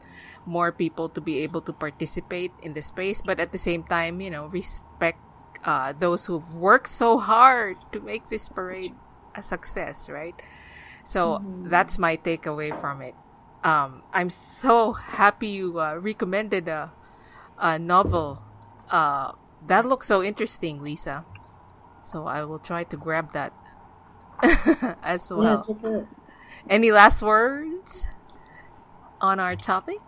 more 0.46 0.72
people 0.72 1.10
to 1.10 1.22
be 1.22 1.40
able 1.40 1.62
to 1.62 1.74
participate 1.74 2.52
in 2.62 2.76
the 2.76 2.84
space, 2.84 3.24
but 3.24 3.40
at 3.40 3.52
the 3.52 3.58
same 3.58 3.84
time, 3.84 4.20
you 4.22 4.30
know, 4.30 4.46
respect 4.46 5.20
uh, 5.66 5.94
those 5.98 6.28
who've 6.28 6.54
worked 6.54 6.90
so 6.90 7.18
hard 7.18 7.78
to 7.92 8.00
make 8.00 8.30
this 8.30 8.50
parade 8.50 8.94
a 9.34 9.42
success, 9.42 10.10
right? 10.10 10.36
So 11.04 11.42
that's 11.66 11.98
my 11.98 12.18
takeaway 12.18 12.70
from 12.80 13.02
it. 13.02 13.16
Um, 13.64 14.04
I'm 14.14 14.30
so 14.30 14.94
happy 14.94 15.48
you 15.48 15.80
uh, 15.80 15.98
recommended 15.98 16.68
a, 16.68 16.94
a 17.58 17.80
novel. 17.80 18.45
Uh, 18.90 19.34
that 19.68 19.86
looks 19.86 20.08
so 20.08 20.24
interesting, 20.24 20.84
Lisa. 20.84 21.26
So 22.06 22.28
I 22.28 22.46
will 22.46 22.60
try 22.60 22.86
to 22.86 22.98
grab 22.98 23.34
that 23.34 23.54
as 25.04 25.32
Yeah, 25.34 25.34
well. 25.36 25.68
it. 25.84 26.08
Any 26.70 26.92
last 26.92 27.22
words 27.22 28.08
on 29.22 29.40
our 29.40 29.56
topic? 29.56 30.02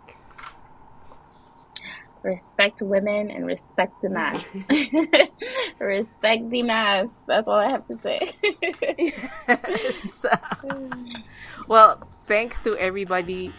Respect 2.22 2.82
women 2.82 3.30
and 3.30 3.46
respect 3.46 3.94
the 4.02 4.10
mas. 4.10 4.44
respect 5.80 6.50
the 6.50 6.62
mas. 6.64 7.08
That's 7.26 7.48
all 7.48 7.60
I 7.60 7.70
have 7.70 7.86
to 7.88 7.98
say. 8.02 8.32
well, 11.68 12.02
thanks 12.24 12.60
to 12.60 12.76
everybody 12.76 13.52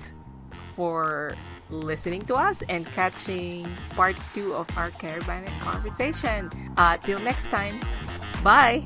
for 0.75 1.35
listening 1.69 2.25
to 2.25 2.35
us 2.35 2.61
and 2.69 2.85
catching 2.87 3.67
part 3.91 4.15
two 4.33 4.53
of 4.53 4.67
our 4.77 4.89
Caribana 4.91 5.47
conversation. 5.59 6.49
Uh, 6.77 6.97
till 6.97 7.19
next 7.19 7.49
time, 7.49 7.79
bye. 8.43 8.83